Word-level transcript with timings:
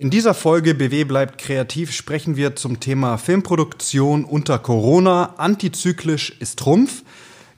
In 0.00 0.10
dieser 0.10 0.32
Folge 0.32 0.76
BW 0.76 1.02
bleibt 1.02 1.38
kreativ 1.38 1.90
sprechen 1.90 2.36
wir 2.36 2.54
zum 2.54 2.78
Thema 2.78 3.18
Filmproduktion 3.18 4.24
unter 4.24 4.60
Corona. 4.60 5.34
Antizyklisch 5.38 6.36
ist 6.38 6.60
Trumpf. 6.60 7.02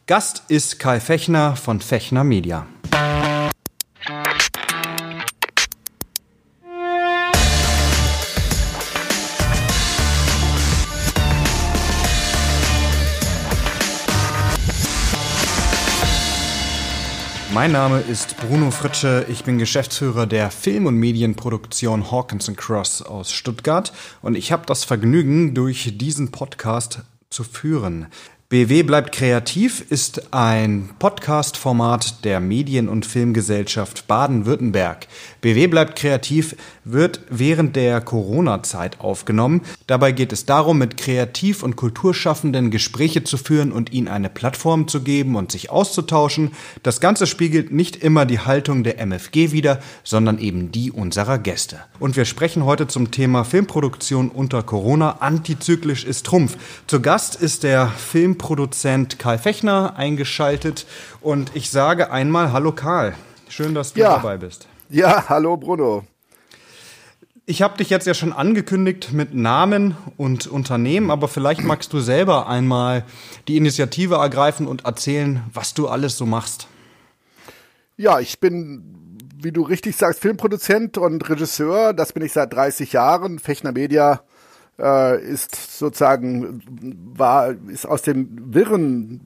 Gast 0.06 0.44
ist 0.48 0.78
Kai 0.78 1.00
Fechner 1.00 1.54
von 1.54 1.82
Fechner 1.82 2.24
Media. 2.24 2.66
Mein 17.60 17.72
Name 17.72 18.00
ist 18.00 18.38
Bruno 18.38 18.70
Fritsche. 18.70 19.26
Ich 19.28 19.44
bin 19.44 19.58
Geschäftsführer 19.58 20.26
der 20.26 20.50
Film- 20.50 20.86
und 20.86 20.94
Medienproduktion 20.96 22.10
Hawkins 22.10 22.50
Cross 22.56 23.02
aus 23.02 23.32
Stuttgart 23.32 23.92
und 24.22 24.34
ich 24.34 24.50
habe 24.50 24.64
das 24.64 24.84
Vergnügen, 24.84 25.54
durch 25.54 25.98
diesen 25.98 26.30
Podcast 26.30 27.02
zu 27.28 27.44
führen. 27.44 28.06
BW 28.50 28.82
bleibt 28.82 29.12
kreativ 29.12 29.84
ist 29.90 30.34
ein 30.34 30.90
Podcast-Format 30.98 32.24
der 32.24 32.40
Medien- 32.40 32.88
und 32.88 33.06
Filmgesellschaft 33.06 34.08
Baden-Württemberg. 34.08 35.06
BW 35.40 35.68
bleibt 35.68 35.94
kreativ 35.94 36.56
wird 36.82 37.20
während 37.30 37.76
der 37.76 38.00
Corona-Zeit 38.00 38.98
aufgenommen. 38.98 39.60
Dabei 39.86 40.10
geht 40.10 40.32
es 40.32 40.46
darum, 40.46 40.78
mit 40.78 40.96
Kreativ- 40.96 41.62
und 41.62 41.76
Kulturschaffenden 41.76 42.72
Gespräche 42.72 43.22
zu 43.22 43.36
führen 43.36 43.70
und 43.70 43.92
ihnen 43.92 44.08
eine 44.08 44.28
Plattform 44.28 44.88
zu 44.88 45.02
geben 45.02 45.36
und 45.36 45.52
sich 45.52 45.70
auszutauschen. 45.70 46.50
Das 46.82 47.00
Ganze 47.00 47.28
spiegelt 47.28 47.70
nicht 47.70 47.94
immer 47.94 48.26
die 48.26 48.40
Haltung 48.40 48.82
der 48.82 48.98
MFG 48.98 49.52
wider, 49.52 49.78
sondern 50.02 50.38
eben 50.38 50.72
die 50.72 50.90
unserer 50.90 51.38
Gäste. 51.38 51.78
Und 52.00 52.16
wir 52.16 52.24
sprechen 52.24 52.64
heute 52.64 52.88
zum 52.88 53.12
Thema 53.12 53.44
Filmproduktion 53.44 54.28
unter 54.28 54.64
Corona. 54.64 55.18
Antizyklisch 55.20 56.04
ist 56.04 56.26
Trumpf. 56.26 56.56
Zu 56.88 57.00
Gast 57.00 57.36
ist 57.36 57.62
der 57.62 57.90
Filmproduzent 58.40 59.18
Karl 59.18 59.36
Fechner 59.36 59.96
eingeschaltet 59.96 60.86
und 61.20 61.54
ich 61.54 61.70
sage 61.70 62.10
einmal 62.10 62.52
Hallo 62.52 62.72
Karl. 62.72 63.14
Schön, 63.50 63.74
dass 63.74 63.92
du 63.92 64.00
ja. 64.00 64.16
dabei 64.16 64.38
bist. 64.38 64.66
Ja, 64.88 65.28
hallo 65.28 65.58
Bruno. 65.58 66.04
Ich 67.44 67.60
habe 67.60 67.76
dich 67.76 67.90
jetzt 67.90 68.06
ja 68.06 68.14
schon 68.14 68.32
angekündigt 68.32 69.12
mit 69.12 69.34
Namen 69.34 69.94
und 70.16 70.46
Unternehmen, 70.46 71.10
aber 71.10 71.28
vielleicht 71.28 71.64
magst 71.64 71.92
du 71.92 72.00
selber 72.00 72.48
einmal 72.48 73.04
die 73.46 73.58
Initiative 73.58 74.14
ergreifen 74.14 74.66
und 74.66 74.86
erzählen, 74.86 75.42
was 75.52 75.74
du 75.74 75.88
alles 75.88 76.16
so 76.16 76.24
machst. 76.24 76.66
Ja, 77.98 78.20
ich 78.20 78.40
bin, 78.40 79.18
wie 79.36 79.52
du 79.52 79.60
richtig 79.62 79.96
sagst, 79.96 80.20
Filmproduzent 80.20 80.96
und 80.96 81.28
Regisseur. 81.28 81.92
Das 81.92 82.14
bin 82.14 82.22
ich 82.22 82.32
seit 82.32 82.54
30 82.54 82.94
Jahren. 82.94 83.38
Fechner 83.38 83.72
Media 83.72 84.22
äh, 84.80 85.22
ist 85.22 85.78
sozusagen 85.78 86.62
war 87.16 87.54
ist 87.68 87.86
aus 87.86 88.02
den 88.02 88.54
Wirren 88.54 89.20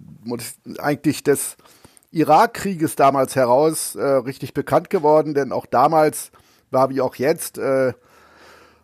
eigentlich 0.79 1.23
des 1.23 1.57
Irakkrieges 2.11 2.97
damals 2.97 3.37
heraus 3.37 3.95
äh, 3.97 4.03
richtig 4.03 4.55
bekannt 4.55 4.91
geworden, 4.91 5.35
denn 5.35 5.53
auch 5.53 5.67
damals 5.67 6.31
war 6.71 6.91
wie 6.91 7.01
auch 7.01 7.17
jetzt 7.17 7.59
äh, 7.59 7.93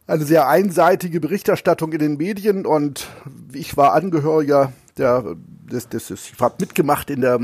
eine 0.06 0.24
sehr 0.24 0.48
einseitige 0.48 1.20
Berichterstattung 1.20 1.92
in 1.92 2.00
den 2.00 2.16
Medien 2.16 2.66
und 2.66 3.08
ich 3.52 3.76
war 3.76 3.92
Angehöriger 3.92 4.72
der, 4.98 5.36
des, 5.70 5.88
des, 5.88 6.10
ich 6.10 6.34
habe 6.40 6.56
mitgemacht 6.58 7.10
in 7.10 7.20
der 7.20 7.38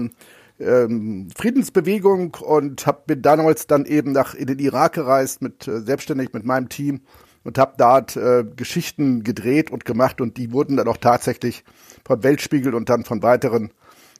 ähm, 0.59 1.29
Friedensbewegung 1.37 2.37
und 2.41 2.87
hab, 2.87 3.07
bin 3.07 3.23
damals 3.23 3.67
dann 3.67 3.85
eben 3.85 4.13
nach 4.13 4.35
in 4.35 4.47
den 4.47 4.59
Irak 4.59 4.95
gereist 4.95 5.43
mit 5.43 5.69
äh, 5.69 5.81
selbstständig 5.81 6.33
mit 6.33 6.45
meinem 6.45 6.69
Team 6.69 7.03
und 7.47 7.59
habe 7.59 7.75
dort 7.79 8.17
äh, 8.17 8.45
Geschichten 8.57 9.23
gedreht 9.23 9.71
und 9.71 9.85
gemacht 9.85 10.21
und 10.21 10.37
die 10.37 10.51
wurden 10.51 10.77
dann 10.77 10.89
auch 10.89 10.97
tatsächlich 10.97 11.63
von 12.05 12.25
Weltspiegel 12.25 12.75
und 12.75 12.89
dann 12.89 13.05
von 13.05 13.23
weiteren 13.23 13.71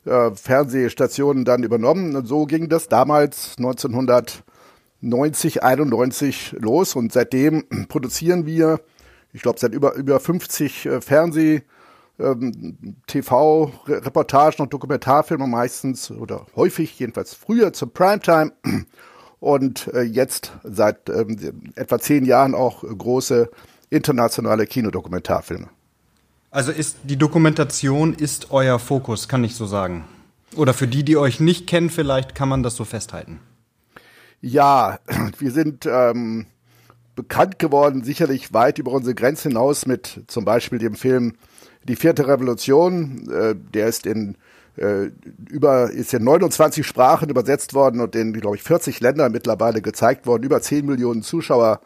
äh, 0.05 0.31
Fernsehstationen 0.31 1.45
dann 1.45 1.65
übernommen. 1.65 2.15
Und 2.15 2.27
so 2.27 2.47
ging 2.47 2.69
das 2.69 2.87
damals 2.87 3.57
1990, 3.59 5.65
91 5.65 6.55
los. 6.61 6.95
Und 6.95 7.13
seitdem 7.13 7.65
produzieren 7.89 8.47
wir, 8.47 8.81
ich 9.33 9.43
glaube, 9.43 9.59
seit 9.59 9.75
über, 9.75 9.95
über 9.95 10.21
50 10.21 10.87
äh, 10.87 11.01
Fernseh- 11.01 11.63
ähm, 12.19 12.97
TV-Reportagen 13.09 14.63
und 14.63 14.73
Dokumentarfilme 14.73 15.47
meistens 15.47 16.11
oder 16.11 16.47
häufig, 16.57 16.99
jedenfalls 16.99 17.35
früher 17.35 17.75
zur 17.75 17.93
Primetime 17.93 18.53
und 19.41 19.89
äh, 19.89 20.03
jetzt 20.03 20.53
seit 20.65 21.09
ähm, 21.09 21.73
etwa 21.75 21.99
zehn 21.99 22.25
Jahren 22.25 22.55
auch 22.55 22.83
große 22.83 23.51
internationale 23.91 24.67
Kinodokumentarfilme. 24.67 25.69
Also 26.51 26.73
ist 26.73 26.97
die 27.05 27.17
Dokumentation 27.17 28.15
ist 28.15 28.51
euer 28.51 28.79
Fokus, 28.79 29.29
kann 29.29 29.45
ich 29.45 29.55
so 29.55 29.67
sagen. 29.67 30.05
Oder 30.57 30.75
für 30.75 30.87
die, 30.87 31.05
die 31.05 31.17
euch 31.17 31.41
nicht 31.41 31.67
kennen, 31.67 31.91
vielleicht 31.91 32.35
kann 32.35 32.49
man 32.49 32.63
das 32.63 32.77
so 32.77 32.85
festhalten. 32.85 33.41
Ja, 34.41 34.99
wir 35.39 35.51
sind 35.51 35.87
ähm, 35.87 36.47
bekannt 37.15 37.59
geworden, 37.59 38.05
sicherlich 38.05 38.53
weit 38.53 38.79
über 38.79 38.93
unsere 38.93 39.15
Grenze 39.15 39.49
hinaus 39.49 39.87
mit 39.87 40.23
zum 40.29 40.45
Beispiel 40.45 40.79
dem 40.79 40.95
Film 40.95 41.35
Die 41.85 41.97
vierte 41.97 42.27
Revolution. 42.27 43.29
Äh, 43.31 43.55
der 43.55 43.89
ist 43.89 44.07
in 44.07 44.37
äh, 44.77 45.11
über 45.49 45.91
ist 45.91 46.13
in 46.15 46.25
29 46.25 46.87
Sprachen 46.87 47.29
übersetzt 47.29 47.75
worden 47.75 48.01
und 48.01 48.15
in, 48.15 48.33
glaube 48.33 48.57
ich, 48.57 48.63
40 48.63 49.01
Ländern 49.01 49.33
mittlerweile 49.33 49.83
gezeigt 49.83 50.27
worden, 50.27 50.43
über 50.43 50.61
10 50.61 50.87
Millionen 50.87 51.23
Zuschauer 51.23 51.81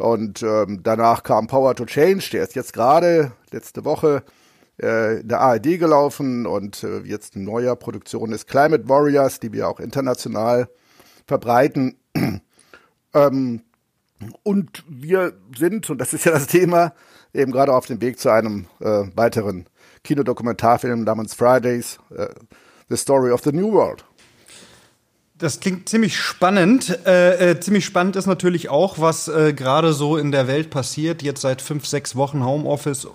und 0.00 0.42
ähm, 0.42 0.80
danach 0.82 1.22
kam 1.22 1.46
Power 1.46 1.74
to 1.74 1.84
Change, 1.84 2.30
der 2.32 2.42
ist 2.42 2.54
jetzt 2.54 2.72
gerade 2.72 3.32
letzte 3.50 3.84
Woche 3.84 4.22
äh, 4.82 5.20
in 5.20 5.28
der 5.28 5.40
ARD 5.40 5.78
gelaufen 5.78 6.46
und 6.46 6.82
äh, 6.82 7.00
jetzt 7.00 7.36
eine 7.36 7.44
neue 7.44 7.76
Produktion 7.76 8.32
ist 8.32 8.46
Climate 8.46 8.88
Warriors, 8.88 9.40
die 9.40 9.52
wir 9.52 9.68
auch 9.68 9.78
international 9.78 10.70
verbreiten. 11.26 11.98
ähm, 13.14 13.60
und 14.42 14.84
wir 14.88 15.34
sind, 15.56 15.90
und 15.90 15.98
das 15.98 16.14
ist 16.14 16.24
ja 16.24 16.32
das 16.32 16.46
Thema, 16.46 16.94
eben 17.34 17.52
gerade 17.52 17.74
auf 17.74 17.86
dem 17.86 18.00
Weg 18.00 18.18
zu 18.18 18.30
einem 18.30 18.66
äh, 18.80 19.04
weiteren 19.14 19.66
Kinodokumentarfilm 20.04 21.04
namens 21.04 21.34
Fridays, 21.34 21.98
äh, 22.14 22.28
The 22.88 22.96
Story 22.96 23.30
of 23.30 23.42
the 23.44 23.52
New 23.52 23.72
World. 23.72 24.04
Das 25.40 25.58
klingt 25.58 25.88
ziemlich 25.88 26.18
spannend. 26.18 26.98
Äh, 27.06 27.52
äh, 27.52 27.60
ziemlich 27.60 27.86
spannend 27.86 28.14
ist 28.16 28.26
natürlich 28.26 28.68
auch, 28.68 28.98
was 28.98 29.26
äh, 29.28 29.54
gerade 29.54 29.94
so 29.94 30.18
in 30.18 30.32
der 30.32 30.46
Welt 30.46 30.68
passiert. 30.68 31.22
Jetzt 31.22 31.40
seit 31.40 31.62
fünf, 31.62 31.86
sechs 31.86 32.14
Wochen 32.14 32.44
Homeoffice. 32.44 33.06
Äh, 33.06 33.08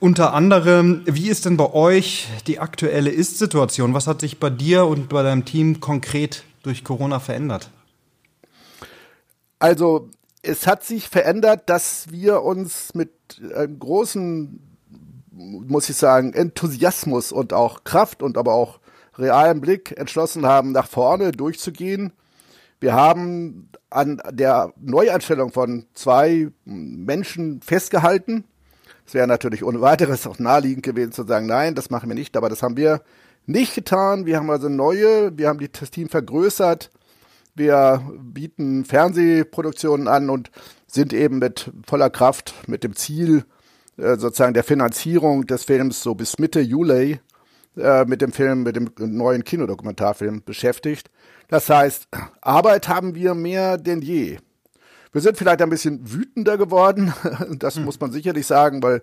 unter 0.00 0.34
anderem, 0.34 1.02
wie 1.06 1.28
ist 1.28 1.44
denn 1.44 1.56
bei 1.56 1.72
euch 1.72 2.26
die 2.48 2.58
aktuelle 2.58 3.10
Ist-Situation? 3.10 3.94
Was 3.94 4.08
hat 4.08 4.22
sich 4.22 4.40
bei 4.40 4.50
dir 4.50 4.86
und 4.86 5.08
bei 5.08 5.22
deinem 5.22 5.44
Team 5.44 5.78
konkret 5.78 6.42
durch 6.64 6.82
Corona 6.82 7.20
verändert? 7.20 7.70
Also, 9.60 10.10
es 10.42 10.66
hat 10.66 10.84
sich 10.84 11.08
verändert, 11.08 11.70
dass 11.70 12.10
wir 12.10 12.42
uns 12.42 12.92
mit 12.94 13.10
einem 13.54 13.78
großen, 13.78 14.75
muss 15.36 15.90
ich 15.90 15.96
sagen, 15.96 16.32
Enthusiasmus 16.32 17.30
und 17.30 17.52
auch 17.52 17.84
Kraft 17.84 18.22
und 18.22 18.38
aber 18.38 18.54
auch 18.54 18.80
realen 19.18 19.60
Blick 19.60 19.96
entschlossen 19.96 20.46
haben, 20.46 20.72
nach 20.72 20.88
vorne 20.88 21.32
durchzugehen. 21.32 22.12
Wir 22.80 22.94
haben 22.94 23.70
an 23.90 24.20
der 24.30 24.72
Neueinstellung 24.80 25.52
von 25.52 25.86
zwei 25.94 26.48
Menschen 26.64 27.60
festgehalten. 27.62 28.44
Es 29.06 29.14
wäre 29.14 29.26
natürlich 29.26 29.62
ohne 29.64 29.80
weiteres 29.80 30.26
auch 30.26 30.38
naheliegend 30.38 30.82
gewesen 30.82 31.12
zu 31.12 31.24
sagen, 31.24 31.46
nein, 31.46 31.74
das 31.74 31.90
machen 31.90 32.08
wir 32.08 32.14
nicht, 32.14 32.36
aber 32.36 32.48
das 32.48 32.62
haben 32.62 32.76
wir 32.76 33.02
nicht 33.46 33.74
getan. 33.74 34.26
Wir 34.26 34.38
haben 34.38 34.50
also 34.50 34.68
neue, 34.68 35.36
wir 35.38 35.48
haben 35.48 35.66
das 35.72 35.90
Team 35.90 36.08
vergrößert. 36.08 36.90
Wir 37.54 38.02
bieten 38.20 38.84
Fernsehproduktionen 38.84 40.08
an 40.08 40.28
und 40.28 40.50
sind 40.86 41.12
eben 41.12 41.38
mit 41.38 41.70
voller 41.86 42.10
Kraft 42.10 42.54
mit 42.66 42.84
dem 42.84 42.94
Ziel 42.94 43.44
äh, 43.96 44.16
sozusagen 44.16 44.54
der 44.54 44.64
Finanzierung 44.64 45.46
des 45.46 45.64
Films 45.64 46.02
so 46.02 46.14
bis 46.14 46.38
Mitte 46.38 46.60
Juli 46.60 47.20
äh, 47.76 48.04
mit 48.04 48.20
dem 48.20 48.32
Film, 48.32 48.62
mit 48.62 48.76
dem 48.76 48.90
neuen 48.98 49.44
Kinodokumentarfilm 49.44 50.42
beschäftigt. 50.44 51.10
Das 51.48 51.70
heißt, 51.70 52.08
Arbeit 52.40 52.88
haben 52.88 53.14
wir 53.14 53.34
mehr 53.34 53.78
denn 53.78 54.02
je. 54.02 54.38
Wir 55.12 55.22
sind 55.22 55.38
vielleicht 55.38 55.62
ein 55.62 55.70
bisschen 55.70 56.12
wütender 56.12 56.58
geworden, 56.58 57.12
das 57.58 57.76
hm. 57.76 57.84
muss 57.84 58.00
man 58.00 58.12
sicherlich 58.12 58.46
sagen, 58.46 58.82
weil 58.82 59.02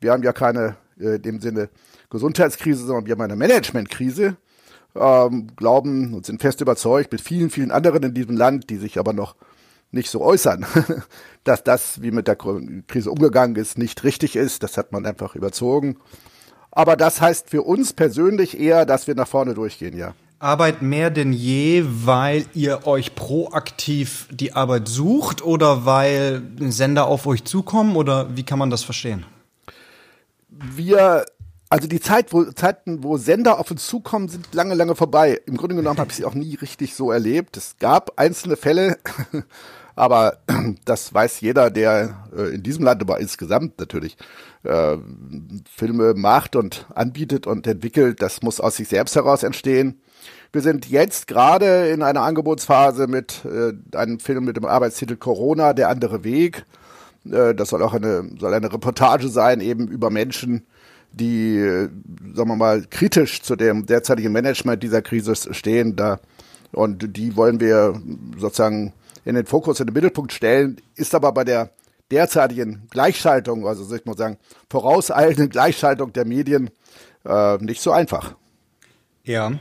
wir 0.00 0.12
haben 0.12 0.22
ja 0.22 0.32
keine, 0.32 0.76
äh, 0.98 1.16
in 1.16 1.22
dem 1.22 1.40
Sinne, 1.40 1.68
Gesundheitskrise, 2.10 2.84
sondern 2.84 3.06
wir 3.06 3.12
haben 3.12 3.22
eine 3.22 3.36
Managementkrise. 3.36 4.36
Ähm, 4.94 5.46
glauben 5.56 6.12
und 6.12 6.26
sind 6.26 6.42
fest 6.42 6.60
überzeugt 6.60 7.12
mit 7.12 7.22
vielen, 7.22 7.48
vielen 7.48 7.70
anderen 7.70 8.02
in 8.02 8.12
diesem 8.12 8.36
Land, 8.36 8.68
die 8.68 8.76
sich 8.76 8.98
aber 8.98 9.14
noch 9.14 9.36
nicht 9.92 10.10
so 10.10 10.20
äußern, 10.20 10.66
dass 11.44 11.62
das, 11.62 12.02
wie 12.02 12.10
mit 12.10 12.28
der 12.28 12.36
Krise 12.36 13.10
umgegangen 13.10 13.56
ist, 13.56 13.78
nicht 13.78 14.04
richtig 14.04 14.36
ist. 14.36 14.62
Das 14.62 14.76
hat 14.76 14.92
man 14.92 15.06
einfach 15.06 15.34
überzogen. 15.34 15.98
Aber 16.70 16.96
das 16.96 17.20
heißt 17.20 17.50
für 17.50 17.62
uns 17.62 17.92
persönlich 17.92 18.58
eher, 18.58 18.86
dass 18.86 19.06
wir 19.06 19.14
nach 19.14 19.28
vorne 19.28 19.54
durchgehen, 19.54 19.96
ja. 19.96 20.14
Arbeit 20.38 20.82
mehr 20.82 21.10
denn 21.10 21.32
je, 21.32 21.84
weil 21.86 22.46
ihr 22.52 22.86
euch 22.86 23.14
proaktiv 23.14 24.26
die 24.32 24.54
Arbeit 24.54 24.88
sucht 24.88 25.44
oder 25.44 25.84
weil 25.84 26.42
Sender 26.58 27.06
auf 27.06 27.26
euch 27.26 27.44
zukommen 27.44 27.94
oder 27.94 28.34
wie 28.36 28.42
kann 28.42 28.58
man 28.58 28.70
das 28.70 28.82
verstehen? 28.82 29.24
Wir 30.48 31.24
also 31.72 31.88
die 31.88 32.00
Zeit, 32.00 32.34
wo, 32.34 32.44
Zeiten, 32.44 33.02
wo 33.02 33.16
Sender 33.16 33.58
auf 33.58 33.70
uns 33.70 33.86
zukommen, 33.86 34.28
sind 34.28 34.52
lange, 34.52 34.74
lange 34.74 34.94
vorbei. 34.94 35.40
Im 35.46 35.56
Grunde 35.56 35.74
genommen 35.74 35.98
habe 35.98 36.10
ich 36.10 36.16
sie 36.16 36.26
auch 36.26 36.34
nie 36.34 36.54
richtig 36.56 36.94
so 36.94 37.10
erlebt. 37.10 37.56
Es 37.56 37.76
gab 37.78 38.20
einzelne 38.20 38.58
Fälle, 38.58 38.98
aber 39.94 40.38
das 40.84 41.12
weiß 41.12 41.40
jeder, 41.40 41.70
der 41.70 42.24
äh, 42.36 42.54
in 42.54 42.62
diesem 42.62 42.84
Land, 42.84 43.02
aber 43.02 43.20
insgesamt 43.20 43.78
natürlich 43.78 44.16
äh, 44.64 44.96
Filme 45.70 46.14
macht 46.14 46.56
und 46.56 46.86
anbietet 46.94 47.46
und 47.46 47.66
entwickelt. 47.66 48.22
Das 48.22 48.42
muss 48.42 48.60
aus 48.60 48.76
sich 48.76 48.88
selbst 48.88 49.16
heraus 49.16 49.42
entstehen. 49.42 50.00
Wir 50.52 50.62
sind 50.62 50.88
jetzt 50.88 51.26
gerade 51.26 51.88
in 51.88 52.02
einer 52.02 52.22
Angebotsphase 52.22 53.06
mit 53.06 53.44
äh, 53.44 53.72
einem 53.96 54.20
Film 54.20 54.44
mit 54.44 54.56
dem 54.56 54.66
Arbeitstitel 54.66 55.16
Corona, 55.16 55.72
der 55.72 55.88
andere 55.88 56.24
Weg. 56.24 56.64
Das 57.24 57.68
soll 57.68 57.84
auch 57.84 57.94
eine, 57.94 58.28
soll 58.40 58.52
eine 58.52 58.72
Reportage 58.72 59.28
sein, 59.28 59.60
eben 59.60 59.86
über 59.86 60.10
Menschen, 60.10 60.66
die, 61.12 61.56
sagen 62.34 62.48
wir 62.48 62.56
mal, 62.56 62.82
kritisch 62.90 63.42
zu 63.42 63.54
dem 63.54 63.86
derzeitigen 63.86 64.32
Management 64.32 64.82
dieser 64.82 65.02
Krise 65.02 65.36
stehen. 65.36 65.94
Da, 65.94 66.18
und 66.72 67.16
die 67.16 67.36
wollen 67.36 67.60
wir 67.60 67.94
sozusagen 68.38 68.92
in 69.24 69.34
den 69.34 69.46
Fokus, 69.46 69.80
in 69.80 69.86
den 69.86 69.94
Mittelpunkt 69.94 70.32
stellen, 70.32 70.80
ist 70.96 71.14
aber 71.14 71.32
bei 71.32 71.44
der 71.44 71.70
derzeitigen 72.10 72.86
Gleichschaltung, 72.90 73.66
also 73.66 73.84
soll 73.84 73.98
ich 73.98 74.04
mal 74.04 74.16
sagen, 74.16 74.36
vorauseilenden 74.70 75.48
Gleichschaltung 75.48 76.12
der 76.12 76.26
Medien 76.26 76.70
äh, 77.24 77.56
nicht 77.58 77.80
so 77.80 77.90
einfach. 77.92 78.34
Ja. 79.24 79.52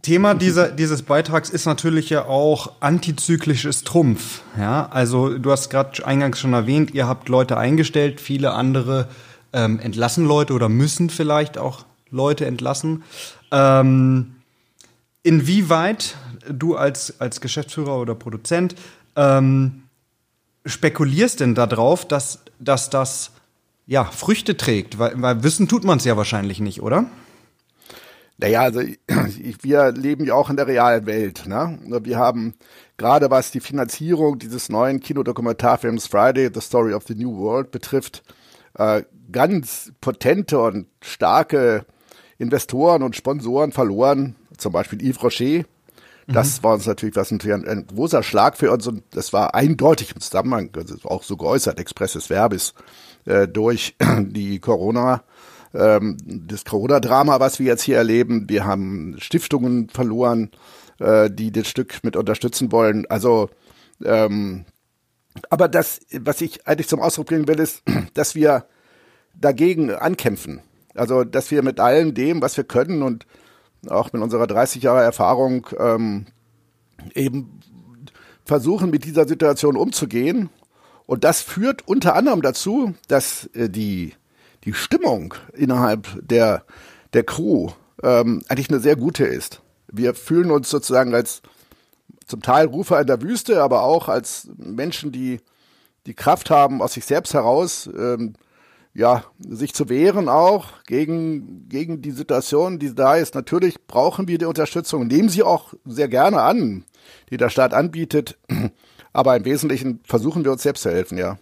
Thema 0.00 0.34
dieser, 0.34 0.70
dieses 0.70 1.02
Beitrags 1.02 1.50
ist 1.50 1.66
natürlich 1.66 2.08
ja 2.10 2.24
auch 2.24 2.72
antizyklisches 2.80 3.84
Trumpf. 3.84 4.42
Ja, 4.58 4.88
also 4.90 5.38
du 5.38 5.52
hast 5.52 5.68
gerade 5.68 6.04
eingangs 6.06 6.40
schon 6.40 6.54
erwähnt, 6.54 6.92
ihr 6.92 7.06
habt 7.06 7.28
Leute 7.28 7.58
eingestellt, 7.58 8.20
viele 8.20 8.52
andere 8.52 9.08
ähm, 9.52 9.78
entlassen 9.78 10.24
Leute 10.24 10.54
oder 10.54 10.68
müssen 10.68 11.10
vielleicht 11.10 11.58
auch 11.58 11.84
Leute 12.10 12.46
entlassen. 12.46 13.04
Ähm, 13.50 14.36
inwieweit 15.22 16.16
du 16.48 16.76
als, 16.76 17.20
als 17.20 17.40
Geschäftsführer 17.40 17.98
oder 18.00 18.14
Produzent 18.14 18.74
ähm, 19.16 19.82
spekulierst 20.66 21.40
denn 21.40 21.54
darauf, 21.54 22.06
dass, 22.06 22.40
dass 22.58 22.90
das 22.90 23.32
ja, 23.86 24.04
Früchte 24.04 24.56
trägt? 24.56 24.98
Weil, 24.98 25.20
weil 25.20 25.42
wissen 25.42 25.68
tut 25.68 25.84
man 25.84 25.98
es 25.98 26.04
ja 26.04 26.16
wahrscheinlich 26.16 26.60
nicht, 26.60 26.82
oder? 26.82 27.06
Naja, 28.38 28.62
also 28.62 28.80
wir 29.62 29.92
leben 29.92 30.24
ja 30.24 30.34
auch 30.34 30.50
in 30.50 30.56
der 30.56 30.66
realen 30.66 31.06
Welt. 31.06 31.46
Ne? 31.46 31.78
Wir 32.02 32.18
haben 32.18 32.54
gerade 32.96 33.30
was 33.30 33.50
die 33.50 33.60
Finanzierung 33.60 34.38
dieses 34.38 34.68
neuen 34.68 35.00
Kinodokumentarfilms 35.00 36.06
Friday, 36.06 36.50
The 36.52 36.60
Story 36.60 36.94
of 36.94 37.04
the 37.06 37.14
New 37.14 37.36
World 37.38 37.70
betrifft, 37.70 38.22
äh, 38.74 39.02
ganz 39.30 39.92
potente 40.00 40.58
und 40.60 40.86
starke 41.00 41.86
Investoren 42.38 43.02
und 43.02 43.14
Sponsoren 43.14 43.70
verloren, 43.70 44.34
zum 44.62 44.72
Beispiel 44.72 45.00
Yves 45.02 45.22
Rocher. 45.22 45.64
Das 46.28 46.58
mhm. 46.58 46.64
war 46.64 46.74
uns 46.74 46.86
natürlich, 46.86 47.16
was 47.16 47.30
natürlich 47.30 47.54
ein, 47.54 47.68
ein, 47.68 47.86
großer 47.86 48.22
Schlag 48.22 48.56
für 48.56 48.70
uns 48.70 48.86
und 48.86 49.02
das 49.10 49.32
war 49.32 49.54
eindeutig 49.54 50.12
im 50.14 50.20
Zusammenhang, 50.20 50.70
also 50.76 50.96
auch 51.08 51.24
so 51.24 51.36
geäußert, 51.36 51.80
expresses 51.80 52.30
Verbis, 52.30 52.74
äh, 53.24 53.48
durch 53.48 53.96
die 54.20 54.60
Corona, 54.60 55.24
ähm, 55.74 56.16
das 56.24 56.64
Corona-Drama, 56.64 57.40
was 57.40 57.58
wir 57.58 57.66
jetzt 57.66 57.82
hier 57.82 57.96
erleben. 57.96 58.48
Wir 58.48 58.64
haben 58.64 59.16
Stiftungen 59.18 59.88
verloren, 59.88 60.50
äh, 61.00 61.28
die 61.28 61.50
das 61.50 61.66
Stück 61.66 62.04
mit 62.04 62.16
unterstützen 62.16 62.70
wollen. 62.70 63.04
Also 63.06 63.50
ähm, 64.04 64.64
aber 65.50 65.68
das, 65.68 66.00
was 66.12 66.40
ich 66.40 66.66
eigentlich 66.66 66.88
zum 66.88 67.00
Ausdruck 67.00 67.28
bringen 67.28 67.48
will, 67.48 67.58
ist, 67.58 67.82
dass 68.14 68.34
wir 68.34 68.66
dagegen 69.34 69.90
ankämpfen. 69.90 70.60
Also, 70.94 71.24
dass 71.24 71.50
wir 71.50 71.62
mit 71.62 71.80
allem 71.80 72.12
dem, 72.14 72.42
was 72.42 72.56
wir 72.56 72.64
können 72.64 73.02
und 73.02 73.26
auch 73.88 74.12
mit 74.12 74.22
unserer 74.22 74.46
30 74.46 74.82
Jahre 74.82 75.02
Erfahrung 75.02 75.66
ähm, 75.78 76.26
eben 77.14 77.60
versuchen, 78.44 78.90
mit 78.90 79.04
dieser 79.04 79.26
Situation 79.26 79.76
umzugehen. 79.76 80.50
Und 81.06 81.24
das 81.24 81.40
führt 81.40 81.86
unter 81.86 82.14
anderem 82.14 82.42
dazu, 82.42 82.94
dass 83.08 83.46
äh, 83.54 83.68
die, 83.68 84.14
die 84.64 84.72
Stimmung 84.72 85.34
innerhalb 85.52 86.08
der, 86.26 86.64
der 87.12 87.24
Crew 87.24 87.70
ähm, 88.02 88.42
eigentlich 88.48 88.70
eine 88.70 88.80
sehr 88.80 88.96
gute 88.96 89.24
ist. 89.24 89.62
Wir 89.88 90.14
fühlen 90.14 90.50
uns 90.50 90.70
sozusagen 90.70 91.14
als 91.14 91.42
zum 92.26 92.40
Teil 92.40 92.66
Rufer 92.66 93.00
in 93.00 93.06
der 93.06 93.20
Wüste, 93.20 93.62
aber 93.62 93.82
auch 93.82 94.08
als 94.08 94.48
Menschen, 94.56 95.12
die 95.12 95.40
die 96.06 96.14
Kraft 96.14 96.50
haben, 96.50 96.82
aus 96.82 96.94
sich 96.94 97.04
selbst 97.04 97.34
heraus, 97.34 97.88
ähm, 97.94 98.34
ja, 98.94 99.24
sich 99.38 99.72
zu 99.74 99.88
wehren 99.88 100.28
auch 100.28 100.66
gegen, 100.86 101.68
gegen 101.68 102.02
die 102.02 102.10
Situation, 102.10 102.78
die 102.78 102.94
da 102.94 103.16
ist. 103.16 103.34
Natürlich 103.34 103.76
brauchen 103.86 104.28
wir 104.28 104.38
die 104.38 104.44
Unterstützung, 104.44 105.06
nehmen 105.06 105.28
sie 105.28 105.42
auch 105.42 105.74
sehr 105.84 106.08
gerne 106.08 106.42
an, 106.42 106.84
die 107.30 107.36
der 107.36 107.48
Staat 107.48 107.74
anbietet. 107.74 108.38
Aber 109.14 109.36
im 109.36 109.44
Wesentlichen 109.44 110.00
versuchen 110.04 110.44
wir 110.44 110.52
uns 110.52 110.62
selbst 110.62 110.82
zu 110.82 110.90
helfen, 110.90 111.18
ja. 111.18 111.38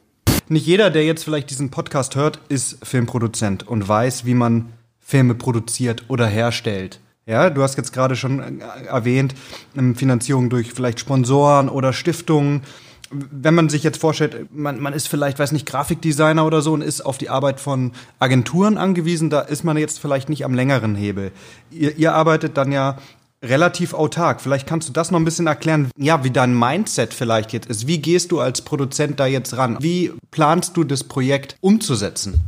Nicht 0.49 0.67
jeder, 0.67 0.91
der 0.91 1.05
jetzt 1.05 1.23
vielleicht 1.23 1.51
diesen 1.51 1.71
Podcast 1.71 2.17
hört, 2.17 2.41
ist 2.49 2.85
Filmproduzent 2.85 3.69
und 3.69 3.87
weiß, 3.87 4.25
wie 4.25 4.35
man 4.35 4.73
Filme 4.99 5.37
produziert 5.37 6.05
oder 6.09 6.27
herstellt. 6.27 7.01
Ja, 7.27 7.51
du 7.51 7.63
hast 7.63 7.77
jetzt 7.77 7.93
gerade 7.93 8.17
schon 8.17 8.61
äh, 8.61 8.65
erwähnt, 8.87 9.35
ähm, 9.77 9.95
Finanzierung 9.95 10.51
durch 10.51 10.73
vielleicht 10.73 10.99
Sponsoren 10.99 11.69
oder 11.69 11.93
Stiftungen. 11.93 12.63
Wenn 13.11 13.55
man 13.55 13.69
sich 13.69 13.83
jetzt 13.83 13.99
vorstellt, 13.99 14.55
man, 14.55 14.81
man 14.81 14.93
ist 14.93 15.09
vielleicht, 15.09 15.39
weiß 15.39 15.53
nicht, 15.53 15.67
Grafikdesigner 15.67 16.47
oder 16.47 16.63
so 16.63 16.73
und 16.73 16.83
ist 16.83 17.01
auf 17.01 17.19
die 17.19 17.29
Arbeit 17.29 17.61
von 17.61 17.93
Agenturen 18.19 18.79
angewiesen, 18.79 19.31
da 19.31 19.41
ist 19.41 19.65
man 19.65 19.77
jetzt 19.77 19.99
vielleicht 19.99 20.29
nicht 20.29 20.45
am 20.45 20.55
längeren 20.55 20.95
Hebel. 20.95 21.33
Ihr, 21.71 21.97
ihr 21.97 22.15
arbeitet 22.15 22.57
dann 22.57 22.71
ja 22.71 22.99
relativ 23.43 23.95
autark. 23.95 24.41
Vielleicht 24.41 24.67
kannst 24.67 24.89
du 24.89 24.93
das 24.93 25.11
noch 25.11 25.19
ein 25.19 25.25
bisschen 25.25 25.47
erklären, 25.47 25.91
ja, 25.97 26.25
wie 26.25 26.31
dein 26.31 26.57
Mindset 26.57 27.15
vielleicht 27.15 27.53
jetzt 27.53 27.69
ist. 27.69 27.87
Wie 27.87 27.99
gehst 27.99 28.33
du 28.33 28.41
als 28.41 28.63
Produzent 28.63 29.19
da 29.19 29.27
jetzt 29.27 29.57
ran? 29.57 29.79
Wie 29.81 30.13
planst 30.31 30.77
du 30.77 30.85
das 30.85 31.05
Projekt 31.05 31.57
umzusetzen? 31.61 32.43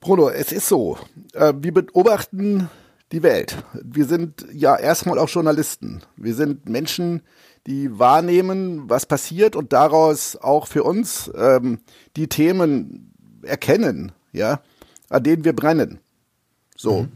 Bruno, 0.00 0.30
es 0.30 0.50
ist 0.50 0.66
so. 0.66 0.98
Äh, 1.34 1.52
wir 1.58 1.72
beobachten 1.72 2.68
die 3.12 3.22
Welt. 3.22 3.56
Wir 3.82 4.06
sind 4.06 4.46
ja 4.52 4.76
erstmal 4.76 5.18
auch 5.18 5.28
Journalisten. 5.28 6.02
Wir 6.16 6.34
sind 6.34 6.68
Menschen, 6.68 7.22
die 7.66 7.98
wahrnehmen, 7.98 8.88
was 8.90 9.06
passiert 9.06 9.54
und 9.56 9.72
daraus 9.72 10.36
auch 10.36 10.66
für 10.66 10.82
uns 10.82 11.30
ähm, 11.34 11.78
die 12.16 12.28
Themen 12.28 13.12
erkennen, 13.42 14.12
ja, 14.32 14.60
an 15.08 15.22
denen 15.22 15.44
wir 15.44 15.54
brennen. 15.54 16.00
So. 16.76 17.02
Mhm. 17.02 17.12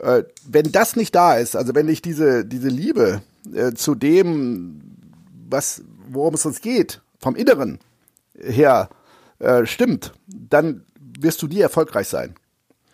Äh, 0.00 0.24
wenn 0.46 0.72
das 0.72 0.96
nicht 0.96 1.14
da 1.14 1.36
ist, 1.36 1.56
also 1.56 1.74
wenn 1.74 1.86
nicht 1.86 2.04
diese, 2.04 2.44
diese 2.44 2.68
Liebe 2.68 3.22
äh, 3.54 3.72
zu 3.72 3.94
dem, 3.94 4.82
was, 5.48 5.82
worum 6.08 6.34
es 6.34 6.44
uns 6.44 6.60
geht, 6.60 7.00
vom 7.18 7.34
Inneren 7.34 7.78
her 8.38 8.90
äh, 9.38 9.64
stimmt, 9.64 10.12
dann 10.26 10.84
wirst 11.18 11.40
du 11.40 11.46
nie 11.46 11.60
erfolgreich 11.60 12.08
sein. 12.08 12.34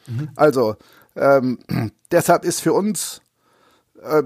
Mhm. 0.06 0.28
Also, 0.36 0.76
ähm, 1.16 1.58
deshalb 2.12 2.44
ist 2.44 2.60
für 2.60 2.72
uns 2.72 3.20
äh, 4.00 4.22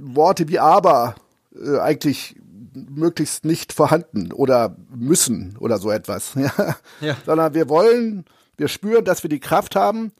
Worte 0.00 0.48
wie 0.48 0.58
aber 0.58 1.14
äh, 1.54 1.78
eigentlich 1.78 2.36
möglichst 2.74 3.44
nicht 3.44 3.72
vorhanden 3.72 4.32
oder 4.32 4.76
müssen 4.94 5.56
oder 5.58 5.78
so 5.78 5.90
etwas. 5.90 6.34
Ja? 6.36 6.76
ja. 7.00 7.16
Sondern 7.26 7.54
wir 7.54 7.68
wollen, 7.68 8.24
wir 8.56 8.68
spüren, 8.68 9.04
dass 9.04 9.22
wir 9.22 9.30
die 9.30 9.40
Kraft 9.40 9.76
haben. 9.76 10.12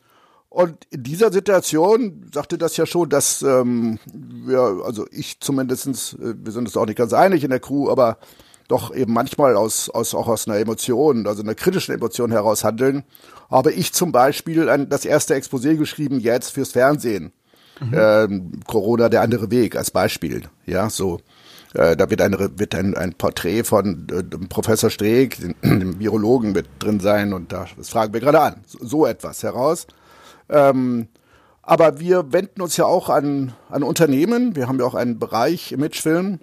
Und 0.49 0.85
in 0.91 1.03
dieser 1.03 1.33
Situation 1.33 2.31
sagte 2.33 2.59
das 2.59 2.77
ja 2.77 2.85
schon, 2.85 3.09
dass 3.09 3.41
ähm, 3.43 3.99
wir, 4.13 4.83
also 4.85 5.07
ich 5.11 5.41
zumindestens, 5.41 6.13
äh, 6.15 6.35
wir 6.37 6.53
sind 6.53 6.67
uns 6.67 6.77
auch 6.77 6.87
nicht 6.87 6.99
ganz 6.99 7.15
einig 7.15 7.43
in 7.43 7.51
der 7.51 7.61
Crew, 7.61 7.91
aber 7.91 8.19
doch 8.69 8.95
eben 8.95 9.13
manchmal 9.13 9.57
aus, 9.57 9.89
aus 9.89 10.15
auch 10.15 10.29
aus 10.29 10.47
einer 10.47 10.59
Emotion, 10.59 11.27
also 11.27 11.43
einer 11.43 11.55
kritischen 11.55 11.95
Emotion 11.95 12.31
heraus 12.31 12.65
handeln, 12.65 13.05
habe 13.51 13.73
ich 13.73 13.93
zum 13.93 14.13
Beispiel 14.13 14.69
ein, 14.69 14.89
das 14.89 15.05
erste 15.05 15.35
Exposé 15.35 15.77
geschrieben 15.77 16.21
jetzt 16.21 16.51
fürs 16.51 16.73
Fernsehen. 16.73 17.33
Mhm. 17.91 17.95
Ähm, 17.95 18.61
Corona, 18.67 19.09
der 19.09 19.23
andere 19.23 19.51
Weg 19.51 19.77
als 19.77 19.91
Beispiel. 19.91 20.43
Ja, 20.67 20.91
so. 20.91 21.21
Äh, 21.75 21.97
da 21.97 22.11
wird, 22.11 22.21
eine, 22.21 22.59
wird 22.59 22.75
ein, 22.75 22.95
ein 22.97 23.15
Porträt 23.15 23.65
von 23.65 24.07
äh, 24.11 24.23
Professor 24.49 24.91
Streeck, 24.91 25.39
dem, 25.41 25.55
dem, 25.63 25.99
Virologen, 25.99 26.53
mit 26.53 26.67
drin 26.79 27.01
sein 27.01 27.33
und 27.33 27.53
da, 27.53 27.67
das 27.77 27.89
fragen 27.89 28.13
wir 28.13 28.21
gerade 28.21 28.41
an. 28.41 28.57
So, 28.67 28.79
so 28.83 29.07
etwas 29.07 29.43
heraus. 29.43 29.87
Ähm, 30.51 31.09
aber 31.63 32.01
wir 32.01 32.33
wenden 32.33 32.61
uns 32.61 32.77
ja 32.77 32.85
auch 32.85 33.09
an, 33.09 33.53
an 33.71 33.83
Unternehmen. 33.83 34.55
Wir 34.57 34.69
haben 34.69 34.79
ja 34.79 34.85
auch 34.85 34.95
einen 34.95 35.19
Bereich 35.19 35.73
Imagefilm, 35.73 36.41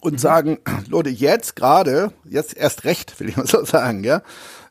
und 0.00 0.14
mhm. 0.14 0.18
sagen, 0.18 0.58
Leute, 0.88 1.10
jetzt 1.10 1.56
gerade, 1.56 2.12
jetzt 2.24 2.56
erst 2.56 2.84
recht, 2.84 3.18
will 3.20 3.28
ich 3.28 3.36
mal 3.36 3.46
so 3.46 3.64
sagen, 3.64 4.04
ja. 4.04 4.22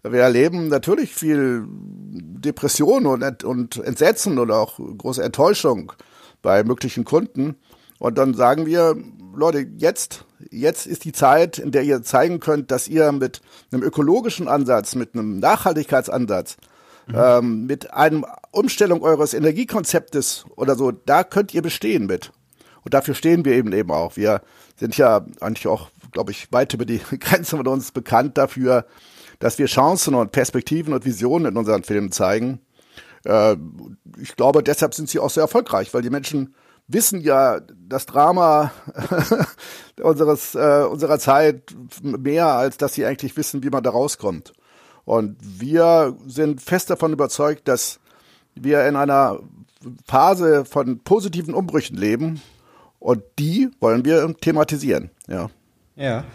Wir 0.04 0.22
erleben 0.22 0.70
natürlich 0.70 1.14
viel 1.14 1.66
Depression 1.68 3.06
und, 3.06 3.44
und 3.44 3.78
Entsetzen 3.78 4.40
oder 4.40 4.58
auch 4.58 4.80
große 4.80 5.22
Enttäuschung 5.24 5.92
bei 6.42 6.64
möglichen 6.64 7.04
Kunden. 7.04 7.56
Und 8.00 8.18
dann 8.18 8.34
sagen 8.34 8.66
wir, 8.66 8.96
Leute, 9.36 9.68
jetzt, 9.78 10.26
jetzt 10.52 10.88
ist 10.88 11.04
die 11.04 11.12
Zeit, 11.12 11.58
in 11.60 11.72
der 11.72 11.84
ihr 11.84 12.02
zeigen 12.02 12.40
könnt, 12.40 12.72
dass 12.72 12.88
ihr 12.88 13.12
mit 13.12 13.42
einem 13.72 13.84
ökologischen 13.84 14.48
Ansatz, 14.48 14.96
mit 14.96 15.14
einem 15.14 15.40
Nachhaltigkeitsansatz, 15.40 16.56
mhm. 17.08 17.16
ähm, 17.16 17.66
mit 17.66 17.94
einem 17.94 18.26
Umstellung 18.52 19.02
eures 19.02 19.34
Energiekonzeptes 19.34 20.46
oder 20.56 20.76
so, 20.76 20.92
da 20.92 21.26
könnt 21.26 21.54
ihr 21.54 21.62
bestehen 21.62 22.06
mit. 22.06 22.32
Und 22.84 22.94
dafür 22.94 23.14
stehen 23.14 23.44
wir 23.44 23.54
eben 23.54 23.74
eben 23.74 23.92
auch. 23.92 24.16
Wir 24.16 24.42
sind 24.78 24.96
ja 24.98 25.26
eigentlich 25.42 25.68
auch, 25.68 25.90
glaube 26.14 26.32
ich, 26.32 26.52
weit 26.52 26.74
über 26.74 26.86
die 26.86 27.02
Grenzen 27.20 27.58
von 27.58 27.68
uns 27.68 27.92
bekannt 27.92 28.38
dafür, 28.38 28.86
dass 29.40 29.58
wir 29.58 29.66
Chancen 29.66 30.16
und 30.16 30.32
Perspektiven 30.32 30.94
und 30.94 31.06
Visionen 31.06 31.54
in 31.54 31.58
unseren 31.58 31.84
Filmen 31.84 32.12
zeigen. 32.12 32.60
Äh, 33.26 33.56
ich 34.22 34.36
glaube, 34.36 34.64
deshalb 34.64 34.94
sind 34.94 35.10
sie 35.10 35.20
auch 35.20 35.30
sehr 35.30 35.44
erfolgreich, 35.44 35.94
weil 35.94 36.02
die 36.02 36.10
Menschen 36.10 36.54
wissen 36.88 37.22
ja 37.22 37.62
das 37.88 38.06
Drama 38.06 38.72
unseres, 40.02 40.56
äh, 40.56 40.84
unserer 40.90 41.20
Zeit 41.20 41.76
mehr, 42.02 42.48
als 42.48 42.78
dass 42.78 42.94
sie 42.94 43.06
eigentlich 43.06 43.38
wissen, 43.38 43.64
wie 43.64 43.70
man 43.70 43.84
da 43.84 43.92
rauskommt. 43.92 44.54
Und 45.06 45.38
wir 45.42 46.16
sind 46.28 46.62
fest 46.62 46.90
davon 46.90 47.14
überzeugt, 47.14 47.68
dass 47.68 48.00
wir 48.56 48.86
in 48.88 48.96
einer 48.96 49.40
Phase 50.06 50.66
von 50.66 51.00
positiven 51.00 51.54
Umbrüchen 51.54 51.98
leben 51.98 52.42
und 53.00 53.24
die 53.38 53.70
wollen 53.80 54.04
wir 54.04 54.36
thematisieren. 54.36 55.10
Ja. 55.28 55.50
Ja. 55.96 56.26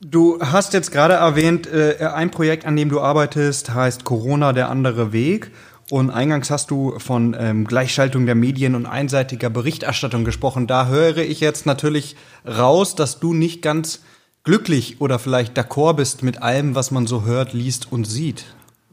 Du 0.00 0.38
hast 0.40 0.74
jetzt 0.74 0.92
gerade 0.92 1.14
erwähnt, 1.14 1.66
äh, 1.66 1.96
ein 2.14 2.30
Projekt, 2.30 2.66
an 2.66 2.76
dem 2.76 2.88
du 2.88 3.00
arbeitest, 3.00 3.74
heißt 3.74 4.04
Corona 4.04 4.52
der 4.52 4.70
andere 4.70 5.12
Weg. 5.12 5.50
Und 5.90 6.10
eingangs 6.10 6.50
hast 6.50 6.70
du 6.70 6.98
von 6.98 7.34
ähm, 7.38 7.66
Gleichschaltung 7.66 8.26
der 8.26 8.34
Medien 8.34 8.74
und 8.74 8.86
einseitiger 8.86 9.50
Berichterstattung 9.50 10.24
gesprochen. 10.24 10.66
Da 10.66 10.86
höre 10.86 11.18
ich 11.18 11.40
jetzt 11.40 11.66
natürlich 11.66 12.14
raus, 12.46 12.94
dass 12.94 13.18
du 13.18 13.32
nicht 13.32 13.62
ganz 13.62 14.02
glücklich 14.44 15.00
oder 15.00 15.18
vielleicht 15.18 15.58
d'accord 15.58 15.94
bist 15.94 16.22
mit 16.22 16.42
allem, 16.42 16.74
was 16.74 16.90
man 16.90 17.06
so 17.06 17.24
hört, 17.24 17.52
liest 17.52 17.90
und 17.90 18.04
sieht. 18.04 18.44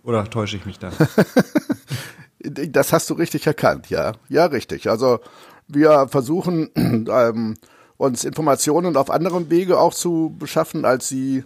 Oder 0.03 0.23
täusche 0.29 0.57
ich 0.57 0.65
mich 0.65 0.79
da? 0.79 0.91
das 2.39 2.93
hast 2.93 3.09
du 3.09 3.13
richtig 3.13 3.45
erkannt, 3.45 3.89
ja. 3.89 4.13
Ja, 4.29 4.45
richtig. 4.45 4.89
Also 4.89 5.19
wir 5.67 6.07
versuchen 6.09 6.69
ähm, 6.75 7.55
uns 7.97 8.23
Informationen 8.23 8.97
auf 8.97 9.09
anderem 9.09 9.49
Wege 9.49 9.79
auch 9.79 9.93
zu 9.93 10.35
beschaffen, 10.37 10.85
als 10.85 11.07
sie 11.07 11.43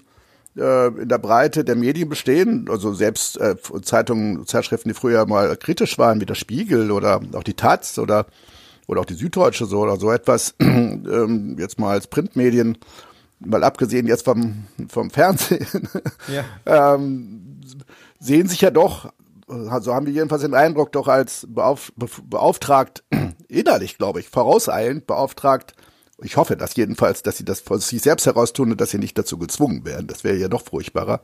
äh, 0.57 0.87
in 0.87 1.09
der 1.09 1.19
Breite 1.19 1.63
der 1.63 1.75
Medien 1.75 2.09
bestehen. 2.09 2.67
Also 2.69 2.93
selbst 2.93 3.39
äh, 3.39 3.55
Zeitungen, 3.81 4.45
Zeitschriften, 4.45 4.89
die 4.89 4.95
früher 4.95 5.25
mal 5.25 5.55
kritisch 5.57 5.97
waren, 5.97 6.21
wie 6.21 6.25
der 6.25 6.35
Spiegel 6.35 6.91
oder 6.91 7.21
auch 7.33 7.43
die 7.43 7.53
Taz 7.53 7.97
oder 7.99 8.25
oder 8.89 9.01
auch 9.01 9.05
die 9.05 9.13
Süddeutsche 9.13 9.67
so 9.67 9.81
oder 9.81 9.97
so 9.97 10.11
etwas, 10.11 10.55
ähm, 10.59 11.55
jetzt 11.59 11.79
mal 11.79 11.91
als 11.91 12.07
Printmedien, 12.07 12.79
mal 13.39 13.63
abgesehen 13.63 14.07
jetzt 14.07 14.25
vom, 14.25 14.65
vom 14.87 15.11
Fernsehen, 15.11 15.87
ja. 16.27 16.43
ähm, 16.95 17.61
sehen 18.19 18.47
sich 18.47 18.61
ja 18.61 18.71
doch, 18.71 19.13
so 19.47 19.93
haben 19.93 20.07
wir 20.07 20.13
jedenfalls 20.13 20.41
den 20.41 20.55
Eindruck, 20.55 20.91
doch 20.91 21.07
als 21.07 21.45
beauf, 21.47 21.93
beauftragt, 21.95 23.03
innerlich, 23.47 23.99
glaube 23.99 24.21
ich, 24.21 24.29
vorauseilend 24.29 25.05
beauftragt, 25.05 25.75
ich 26.21 26.37
hoffe 26.37 26.57
das 26.57 26.75
jedenfalls, 26.75 27.23
dass 27.23 27.37
sie 27.37 27.45
das 27.45 27.59
von 27.59 27.79
sich 27.79 28.01
selbst 28.01 28.25
heraus 28.25 28.53
tun 28.53 28.71
und 28.71 28.81
dass 28.81 28.91
sie 28.91 28.97
nicht 28.97 29.17
dazu 29.17 29.37
gezwungen 29.37 29.85
werden. 29.85 30.07
Das 30.07 30.23
wäre 30.23 30.37
ja 30.37 30.47
noch 30.47 30.63
furchtbarer. 30.63 31.21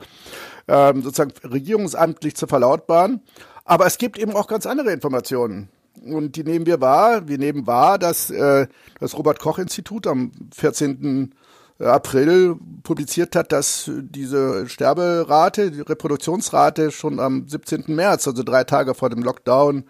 Ähm, 0.68 1.04
sozusagen 1.04 1.34
regierungsamtlich 1.44 2.36
zu 2.36 2.48
verlautbaren. 2.48 3.22
Aber 3.64 3.86
es 3.86 3.98
gibt 3.98 4.18
eben 4.18 4.36
auch 4.36 4.48
ganz 4.48 4.66
andere 4.66 4.92
Informationen. 4.92 5.70
Und 6.04 6.36
die 6.36 6.44
nehmen 6.44 6.66
wir 6.66 6.82
wahr. 6.82 7.28
Wir 7.28 7.38
nehmen 7.38 7.68
wahr, 7.68 7.98
dass 7.98 8.30
äh, 8.30 8.68
das 9.00 9.18
Robert-Koch-Institut 9.18 10.08
am 10.08 10.32
14. 10.54 11.34
April 11.80 12.56
publiziert 12.84 13.36
hat, 13.36 13.52
dass 13.52 13.92
diese 13.94 14.68
Sterberate, 14.70 15.72
die 15.72 15.82
Reproduktionsrate 15.82 16.92
schon 16.92 17.20
am 17.20 17.48
17. 17.48 17.86
März, 17.88 18.28
also 18.28 18.44
drei 18.44 18.64
Tage 18.64 18.94
vor 18.94 19.10
dem 19.10 19.24
Lockdown, 19.24 19.84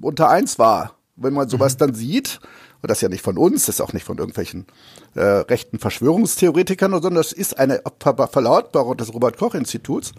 unter 0.00 0.28
eins 0.28 0.58
war. 0.58 0.94
Wenn 1.16 1.34
man 1.34 1.48
sowas 1.48 1.74
mhm. 1.74 1.78
dann 1.78 1.94
sieht, 1.94 2.40
und 2.82 2.90
das 2.90 2.98
ist 2.98 3.02
ja 3.02 3.08
nicht 3.08 3.22
von 3.22 3.38
uns, 3.38 3.66
das 3.66 3.76
ist 3.76 3.80
auch 3.80 3.92
nicht 3.92 4.04
von 4.04 4.18
irgendwelchen 4.18 4.66
äh, 5.14 5.20
rechten 5.20 5.78
Verschwörungstheoretikern, 5.78 6.90
sondern 6.90 7.14
das 7.14 7.32
ist 7.32 7.58
eine 7.58 7.80
Verlautbarung 8.00 8.96
des 8.96 9.14
Robert-Koch-Instituts. 9.14 10.12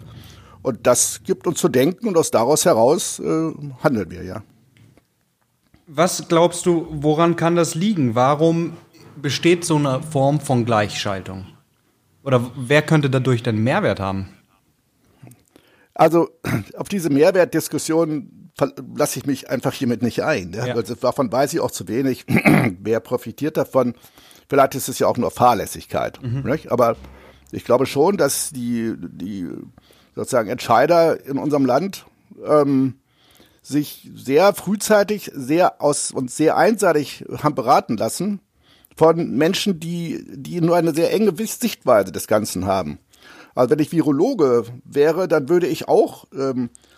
Und 0.62 0.86
das 0.86 1.22
gibt 1.24 1.46
uns 1.46 1.58
zu 1.58 1.68
denken 1.68 2.08
und 2.08 2.16
aus 2.16 2.30
daraus 2.30 2.64
heraus 2.64 3.18
äh, 3.18 3.52
handeln 3.82 4.10
wir, 4.10 4.24
ja. 4.24 4.42
Was 5.86 6.26
glaubst 6.26 6.64
du, 6.64 6.86
woran 6.90 7.36
kann 7.36 7.54
das 7.54 7.74
liegen? 7.74 8.14
Warum 8.14 8.78
besteht 9.20 9.66
so 9.66 9.76
eine 9.76 10.02
Form 10.02 10.40
von 10.40 10.64
Gleichschaltung? 10.64 11.46
Oder 12.22 12.50
wer 12.56 12.80
könnte 12.80 13.10
dadurch 13.10 13.42
denn 13.42 13.62
Mehrwert 13.62 14.00
haben? 14.00 14.30
Also 15.92 16.30
auf 16.78 16.88
diese 16.88 17.10
Mehrwertdiskussion 17.10 18.30
lasse 18.96 19.18
ich 19.18 19.26
mich 19.26 19.50
einfach 19.50 19.72
hiermit 19.72 20.02
nicht 20.02 20.22
ein. 20.22 20.52
Ja? 20.52 20.66
ja. 20.66 20.74
Also 20.74 20.94
davon 20.94 21.30
weiß 21.30 21.52
ich 21.54 21.60
auch 21.60 21.70
zu 21.70 21.88
wenig. 21.88 22.24
Wer 22.80 23.00
profitiert 23.00 23.56
davon? 23.56 23.94
Vielleicht 24.48 24.74
ist 24.74 24.88
es 24.88 24.98
ja 24.98 25.06
auch 25.06 25.16
nur 25.16 25.30
Fahrlässigkeit. 25.30 26.20
Mhm. 26.22 26.58
Aber 26.68 26.96
ich 27.50 27.64
glaube 27.64 27.86
schon, 27.86 28.16
dass 28.16 28.50
die, 28.50 28.94
die 28.98 29.48
sozusagen 30.14 30.48
Entscheider 30.48 31.24
in 31.24 31.38
unserem 31.38 31.66
Land 31.66 32.06
ähm, 32.44 32.94
sich 33.62 34.10
sehr 34.14 34.54
frühzeitig, 34.54 35.30
sehr 35.34 35.80
aus 35.80 36.10
und 36.10 36.30
sehr 36.30 36.56
einseitig 36.56 37.24
haben 37.42 37.54
beraten 37.54 37.96
lassen 37.96 38.40
von 38.96 39.30
Menschen, 39.32 39.80
die, 39.80 40.24
die 40.28 40.60
nur 40.60 40.76
eine 40.76 40.94
sehr 40.94 41.12
enge 41.12 41.34
Sichtweise 41.36 42.12
des 42.12 42.28
Ganzen 42.28 42.66
haben. 42.66 42.98
Also 43.54 43.70
wenn 43.70 43.78
ich 43.78 43.90
Virologe 43.90 44.64
wäre, 44.84 45.26
dann 45.26 45.48
würde 45.48 45.66
ich 45.66 45.88
auch 45.88 46.26
ähm, 46.32 46.66
äh, 46.66 46.93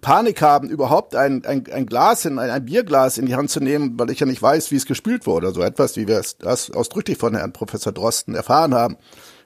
Panik 0.00 0.40
haben, 0.40 0.70
überhaupt 0.70 1.14
ein, 1.14 1.44
ein, 1.44 1.64
ein 1.70 1.86
Glas, 1.86 2.24
in, 2.24 2.38
ein, 2.38 2.50
ein 2.50 2.64
Bierglas 2.64 3.18
in 3.18 3.26
die 3.26 3.34
Hand 3.34 3.50
zu 3.50 3.60
nehmen, 3.60 3.98
weil 3.98 4.10
ich 4.10 4.20
ja 4.20 4.26
nicht 4.26 4.40
weiß, 4.40 4.70
wie 4.70 4.76
es 4.76 4.86
gespült 4.86 5.26
wurde. 5.26 5.52
So 5.52 5.62
etwas, 5.62 5.96
wie 5.96 6.08
wir 6.08 6.18
es 6.18 6.38
das 6.38 6.70
ausdrücklich 6.70 7.18
von 7.18 7.34
Herrn 7.34 7.52
Professor 7.52 7.92
Drosten 7.92 8.34
erfahren 8.34 8.74
haben. 8.74 8.96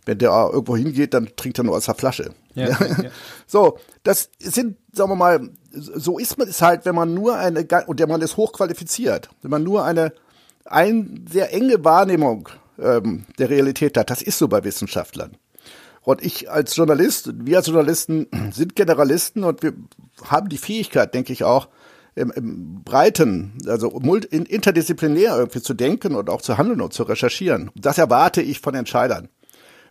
Wenn 0.04 0.18
der 0.18 0.30
irgendwo 0.30 0.76
hingeht, 0.76 1.14
dann 1.14 1.28
trinkt 1.36 1.58
er 1.58 1.64
nur 1.64 1.76
aus 1.76 1.86
der 1.86 1.94
Flasche. 1.94 2.30
Ja, 2.54 2.68
ja. 2.68 3.10
So, 3.46 3.78
das 4.04 4.30
sind, 4.38 4.76
sagen 4.92 5.10
wir 5.10 5.16
mal, 5.16 5.50
so 5.72 6.18
ist 6.18 6.38
man 6.38 6.48
es 6.48 6.62
halt, 6.62 6.84
wenn 6.84 6.94
man 6.94 7.14
nur 7.14 7.36
eine, 7.36 7.66
und 7.86 8.00
der 8.00 8.08
Mann 8.08 8.20
ist 8.20 8.36
hochqualifiziert, 8.36 9.28
wenn 9.42 9.50
man 9.50 9.62
nur 9.62 9.84
eine, 9.84 10.12
ein 10.64 11.24
sehr 11.30 11.52
enge 11.52 11.84
Wahrnehmung 11.84 12.48
ähm, 12.78 13.24
der 13.38 13.50
Realität 13.50 13.96
hat. 13.96 14.10
Das 14.10 14.22
ist 14.22 14.38
so 14.38 14.48
bei 14.48 14.62
Wissenschaftlern. 14.64 15.36
Und 16.02 16.24
ich 16.24 16.50
als 16.50 16.74
Journalist, 16.76 17.32
wir 17.46 17.58
als 17.58 17.68
Journalisten 17.68 18.26
sind 18.52 18.76
Generalisten 18.76 19.44
und 19.44 19.62
wir 19.62 19.72
haben 20.24 20.48
die 20.48 20.58
Fähigkeit, 20.58 21.14
denke 21.14 21.32
ich 21.32 21.44
auch, 21.44 21.68
im, 22.14 22.30
im 22.30 22.82
Breiten, 22.84 23.56
also 23.66 23.88
interdisziplinär 23.88 25.34
irgendwie 25.36 25.62
zu 25.62 25.72
denken 25.72 26.14
und 26.14 26.28
auch 26.28 26.42
zu 26.42 26.58
handeln 26.58 26.82
und 26.82 26.92
zu 26.92 27.04
recherchieren. 27.04 27.70
Das 27.74 27.96
erwarte 27.96 28.42
ich 28.42 28.60
von 28.60 28.74
Entscheidern. 28.74 29.28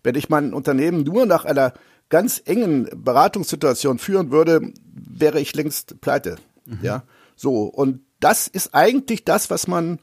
Wenn 0.03 0.13
ich 0.13 0.30
mein 0.30 0.53
Unternehmen 0.53 1.03
nur 1.03 1.25
nach 1.25 1.46
einer 1.46 1.74
ganz 2.10 2.41
engen 2.46 2.89
Beratungssituation 2.96 3.98
führen 3.98 4.32
würde, 4.32 4.72
wäre 4.94 5.39
ich 5.39 5.56
längst 5.56 6.00
pleite. 6.01 6.36
Mhm. 6.65 6.80
Ja, 6.84 7.03
so. 7.36 7.63
Und 7.63 8.01
das 8.20 8.48
ist 8.48 8.75
eigentlich 8.75 9.25
das, 9.25 9.50
was 9.50 9.68
man 9.68 9.98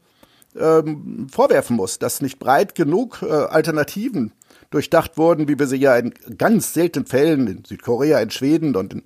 ähm, 0.59 1.29
vorwerfen 1.31 1.77
muss, 1.77 1.99
dass 2.01 2.21
nicht 2.21 2.39
breit 2.39 2.75
genug 2.75 3.23
äh, 3.23 3.27
Alternativen 3.31 4.33
durchdacht 4.71 5.17
wurden, 5.17 5.49
wie 5.49 5.59
wir 5.59 5.67
sie 5.67 5.77
ja 5.77 5.97
in 5.97 6.13
ganz 6.37 6.75
seltenen 6.75 7.07
Fällen 7.07 7.47
in 7.47 7.65
Südkorea, 7.65 8.21
in 8.21 8.31
Schweden 8.31 8.77
und 8.77 8.93
in, 8.93 9.03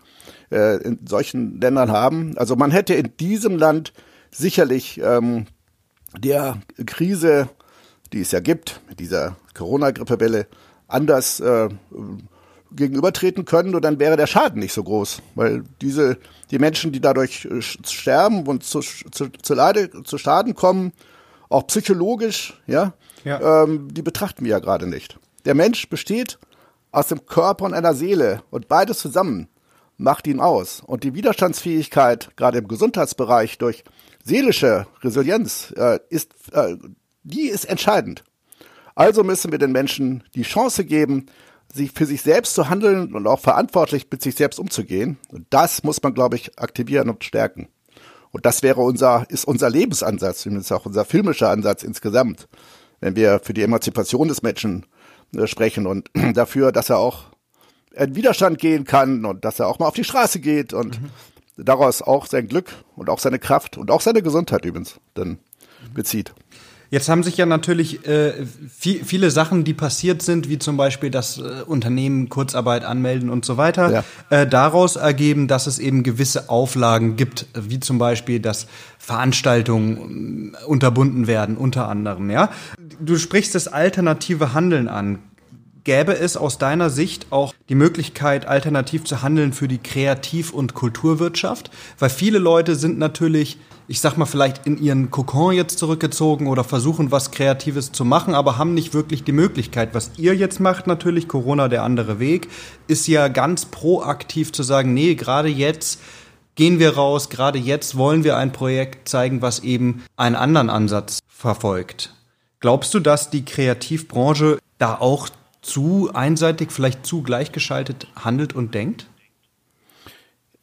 äh, 0.50 0.76
in 0.83 0.99
solchen 1.07 1.61
Ländern 1.61 1.90
haben. 1.90 2.37
Also 2.37 2.57
man 2.57 2.71
hätte 2.71 2.95
in 2.95 3.16
diesem 3.19 3.57
Land 3.57 3.92
sicherlich 4.31 5.00
ähm, 5.02 5.47
der 6.19 6.61
Krise, 6.87 7.49
die 8.12 8.21
es 8.21 8.33
ja 8.33 8.40
gibt, 8.40 8.81
mit 8.88 8.99
dieser 9.00 9.37
Corona-Grippewelle, 9.54 10.47
anders 10.88 11.40
äh, 11.40 11.69
gegenübertreten 12.75 13.45
können 13.45 13.75
und 13.75 13.83
dann 13.85 13.99
wäre 13.99 14.16
der 14.16 14.26
Schaden 14.26 14.61
nicht 14.61 14.73
so 14.73 14.83
groß, 14.83 15.23
weil 15.35 15.64
diese 15.81 16.19
die 16.50 16.59
Menschen, 16.59 16.92
die 16.92 17.00
dadurch 17.00 17.47
äh, 17.47 17.62
sterben 17.62 18.47
und 18.47 18.62
zu, 18.64 18.81
zu, 18.81 19.28
zu, 19.31 19.54
Leide, 19.54 20.02
zu 20.04 20.19
Schaden 20.19 20.54
kommen, 20.54 20.92
auch 21.49 21.66
psychologisch, 21.66 22.61
ja, 22.66 22.95
ja. 23.25 23.64
Ähm, 23.64 23.88
die 23.92 24.02
betrachten 24.02 24.45
wir 24.45 24.52
ja 24.52 24.59
gerade 24.59 24.87
nicht. 24.87 25.19
Der 25.44 25.54
Mensch 25.54 25.88
besteht 25.88 26.38
aus 26.90 27.08
dem 27.08 27.26
Körper 27.26 27.64
und 27.64 27.75
einer 27.75 27.94
Seele 27.94 28.42
und 28.50 28.68
beides 28.68 28.99
zusammen 28.99 29.49
macht 29.96 30.26
ihn 30.26 30.40
aus. 30.40 30.82
Und 30.84 31.04
die 31.04 31.14
Widerstandsfähigkeit, 31.14 32.30
gerade 32.37 32.58
im 32.58 32.68
Gesundheitsbereich 32.68 33.58
durch 33.58 33.84
seelische 34.25 34.87
Resilienz, 35.02 35.72
äh, 35.76 35.99
ist, 36.11 36.32
äh, 36.52 36.76
die 37.22 37.49
ist 37.49 37.64
entscheidend. 37.64 38.25
Also 38.94 39.25
müssen 39.25 39.52
wir 39.52 39.58
den 39.58 39.72
Menschen 39.72 40.25
die 40.34 40.42
Chance 40.42 40.84
geben, 40.84 41.26
sich 41.72 41.92
für 41.92 42.04
sich 42.04 42.22
selbst 42.22 42.54
zu 42.54 42.68
handeln 42.68 43.14
und 43.14 43.26
auch 43.26 43.40
verantwortlich 43.40 44.06
mit 44.11 44.22
sich 44.22 44.34
selbst 44.34 44.58
umzugehen. 44.58 45.18
Und 45.28 45.46
das 45.50 45.82
muss 45.82 46.02
man, 46.02 46.14
glaube 46.14 46.37
ich, 46.37 46.58
aktivieren 46.58 47.08
und 47.08 47.25
stärken. 47.25 47.68
Und 48.30 48.44
das 48.46 48.62
wäre 48.62 48.80
unser, 48.80 49.25
ist 49.28 49.46
unser 49.46 49.70
Lebensansatz, 49.70 50.42
zumindest 50.42 50.72
auch 50.72 50.87
unser 50.87 51.04
filmischer 51.04 51.50
Ansatz 51.50 51.82
insgesamt, 51.82 52.49
wenn 53.00 53.16
wir 53.16 53.40
für 53.42 53.54
die 53.54 53.62
Emanzipation 53.62 54.28
des 54.28 54.42
Menschen 54.42 54.87
sprechen 55.45 55.87
und 55.87 56.11
dafür, 56.35 56.73
dass 56.73 56.91
er 56.91 56.99
auch 56.99 57.25
in 57.95 58.15
Widerstand 58.15 58.59
gehen 58.59 58.85
kann 58.85 59.25
und 59.25 59.45
dass 59.45 59.61
er 59.61 59.69
auch 59.69 59.79
mal 59.79 59.87
auf 59.87 59.95
die 59.95 60.05
Straße 60.05 60.41
geht 60.41 60.73
und 60.73 61.01
mhm. 61.01 61.11
daraus 61.57 62.03
auch 62.03 62.27
sein 62.27 62.49
Glück 62.49 62.73
und 62.97 63.11
auch 63.11 63.19
seine 63.19 63.39
Kraft 63.39 63.77
und 63.77 63.91
auch 63.91 64.01
seine 64.01 64.23
Gesundheit 64.23 64.65
übrigens 64.65 64.99
dann 65.15 65.39
bezieht. 65.95 66.33
Jetzt 66.92 67.08
haben 67.08 67.22
sich 67.22 67.38
ja 67.38 67.46
natürlich 67.46 68.06
äh, 68.06 68.34
viel, 68.68 69.02
viele 69.02 69.30
Sachen, 69.30 69.64
die 69.64 69.72
passiert 69.72 70.20
sind, 70.20 70.50
wie 70.50 70.58
zum 70.58 70.76
Beispiel 70.76 71.08
das 71.08 71.38
äh, 71.38 71.62
Unternehmen 71.64 72.28
Kurzarbeit 72.28 72.84
anmelden 72.84 73.30
und 73.30 73.46
so 73.46 73.56
weiter, 73.56 73.90
ja. 73.90 74.04
äh, 74.28 74.46
daraus 74.46 74.96
ergeben, 74.96 75.49
dass 75.49 75.66
es 75.66 75.78
eben 75.78 76.02
gewisse 76.02 76.50
Auflagen 76.50 77.16
gibt, 77.16 77.46
wie 77.58 77.80
zum 77.80 77.96
Beispiel, 77.96 78.40
dass 78.40 78.66
Veranstaltungen 78.99 80.52
äh, 80.52 80.66
unterbunden 80.66 81.26
werden, 81.26 81.56
unter 81.56 81.88
anderem. 81.88 82.28
Ja, 82.28 82.50
du 83.00 83.16
sprichst 83.16 83.54
das 83.54 83.68
alternative 83.68 84.52
Handeln 84.52 84.88
an. 84.88 85.20
Gäbe 85.84 86.14
es 86.18 86.37
aus 86.37 86.58
deiner 86.58 86.90
Sicht 86.90 87.28
auch 87.30 87.54
die 87.70 87.75
Möglichkeit, 87.75 88.46
alternativ 88.46 89.04
zu 89.04 89.22
handeln 89.22 89.54
für 89.54 89.66
die 89.66 89.78
Kreativ- 89.78 90.52
und 90.52 90.75
Kulturwirtschaft? 90.75 91.70
Weil 91.99 92.11
viele 92.11 92.38
Leute 92.38 92.76
sind 92.76 92.99
natürlich 92.99 93.56
ich 93.92 94.00
sag 94.00 94.16
mal, 94.16 94.25
vielleicht 94.25 94.66
in 94.66 94.82
ihren 94.82 95.11
Kokon 95.11 95.52
jetzt 95.52 95.78
zurückgezogen 95.78 96.46
oder 96.46 96.64
versuchen, 96.64 97.11
was 97.11 97.30
Kreatives 97.30 97.92
zu 97.92 98.06
machen, 98.06 98.34
aber 98.34 98.56
haben 98.56 98.72
nicht 98.72 98.94
wirklich 98.94 99.22
die 99.22 99.32
Möglichkeit. 99.32 99.90
Was 99.92 100.12
ihr 100.16 100.34
jetzt 100.34 100.61
macht, 100.61 100.87
natürlich, 100.87 101.28
Corona 101.28 101.68
der 101.68 101.82
andere 101.82 102.18
Weg, 102.18 102.49
ist 102.88 103.06
ja 103.06 103.28
ganz 103.28 103.66
proaktiv 103.66 104.50
zu 104.50 104.62
sagen, 104.62 104.94
nee, 104.94 105.14
gerade 105.14 105.50
jetzt 105.50 106.00
gehen 106.54 106.78
wir 106.78 106.94
raus, 106.94 107.28
gerade 107.28 107.58
jetzt 107.58 107.94
wollen 107.94 108.25
wir 108.25 108.38
ein 108.38 108.52
Projekt 108.52 109.11
zeigen, 109.11 109.42
was 109.42 109.58
eben 109.58 110.02
einen 110.16 110.37
anderen 110.37 110.70
Ansatz 110.70 111.18
verfolgt. 111.28 112.14
Glaubst 112.61 112.94
du, 112.94 112.99
dass 112.99 113.28
die 113.28 113.44
Kreativbranche 113.44 114.58
da 114.78 114.94
auch 114.94 115.28
zu 115.61 116.08
einseitig, 116.14 116.72
vielleicht 116.72 117.04
zu 117.04 117.20
gleichgeschaltet 117.22 118.06
handelt 118.16 118.54
und 118.54 118.75
denkt? 118.75 119.06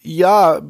Ja, 0.01 0.61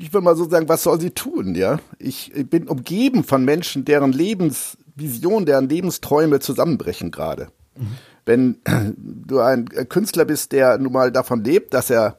ich 0.00 0.12
würde 0.12 0.24
mal 0.24 0.36
so 0.36 0.48
sagen, 0.48 0.68
was 0.68 0.82
soll 0.82 1.00
sie 1.00 1.10
tun, 1.10 1.54
ja? 1.54 1.78
Ich, 1.98 2.32
bin 2.48 2.68
umgeben 2.68 3.24
von 3.24 3.44
Menschen, 3.44 3.84
deren 3.84 4.12
Lebensvision, 4.12 5.46
deren 5.46 5.68
Lebensträume 5.68 6.40
zusammenbrechen 6.40 7.10
gerade. 7.10 7.48
Mhm. 7.76 7.86
Wenn 8.24 8.56
du 8.96 9.40
ein 9.40 9.66
Künstler 9.88 10.24
bist, 10.24 10.52
der 10.52 10.78
nun 10.78 10.92
mal 10.92 11.12
davon 11.12 11.44
lebt, 11.44 11.74
dass 11.74 11.90
er 11.90 12.18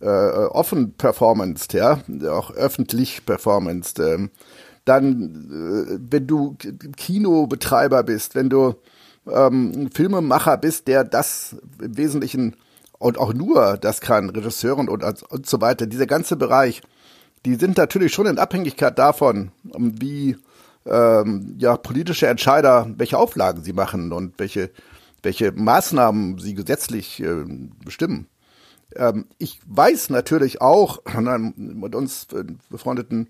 äh, 0.00 0.06
offen 0.06 0.92
performance, 0.92 1.68
ja, 1.72 2.00
auch 2.30 2.50
öffentlich 2.52 3.26
performance, 3.26 4.00
äh, 4.02 4.28
dann, 4.84 5.88
äh, 5.90 5.98
wenn 6.10 6.26
du 6.26 6.56
Kinobetreiber 6.96 8.04
bist, 8.04 8.34
wenn 8.34 8.48
du 8.48 8.74
ähm, 9.28 9.90
Filmemacher 9.92 10.58
bist, 10.58 10.86
der 10.86 11.02
das 11.02 11.56
im 11.82 11.96
Wesentlichen 11.96 12.56
und 12.98 13.18
auch 13.18 13.34
nur 13.34 13.76
das 13.78 14.00
kann, 14.00 14.30
Regisseuren 14.30 14.88
und, 14.88 15.02
und 15.02 15.46
so 15.46 15.60
weiter, 15.60 15.86
dieser 15.86 16.06
ganze 16.06 16.36
Bereich, 16.36 16.82
die 17.46 17.54
sind 17.54 17.76
natürlich 17.76 18.12
schon 18.12 18.26
in 18.26 18.38
Abhängigkeit 18.38 18.98
davon, 18.98 19.52
wie 19.62 20.36
ähm, 20.84 21.54
ja, 21.58 21.76
politische 21.76 22.26
Entscheider, 22.26 22.88
welche 22.96 23.18
Auflagen 23.18 23.62
sie 23.62 23.72
machen 23.72 24.12
und 24.12 24.34
welche, 24.38 24.70
welche 25.22 25.52
Maßnahmen 25.52 26.38
sie 26.38 26.54
gesetzlich 26.54 27.22
äh, 27.22 27.44
bestimmen. 27.84 28.26
Ähm, 28.96 29.26
ich 29.38 29.60
weiß 29.64 30.10
natürlich 30.10 30.60
auch 30.60 31.02
mit 31.56 31.94
uns 31.94 32.26
befreundeten 32.68 33.28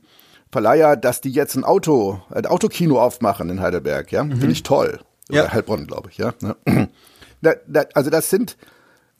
Verleiher, 0.50 0.96
dass 0.96 1.20
die 1.20 1.32
jetzt 1.32 1.54
ein 1.54 1.64
Auto, 1.64 2.23
ein 2.30 2.46
Autokino 2.46 2.99
aufmachen 2.99 3.50
in 3.50 3.61
Heidelberg, 3.61 4.12
ja. 4.12 4.25
Mhm. 4.25 4.38
Finde 4.38 4.52
ich 4.52 4.62
toll. 4.62 5.00
Oder 5.28 5.44
ja. 5.44 5.52
Heilbronn, 5.52 5.87
glaube 5.87 6.08
ich, 6.11 6.16
ja. 6.16 6.32
also 7.92 8.08
das 8.08 8.30
sind, 8.30 8.56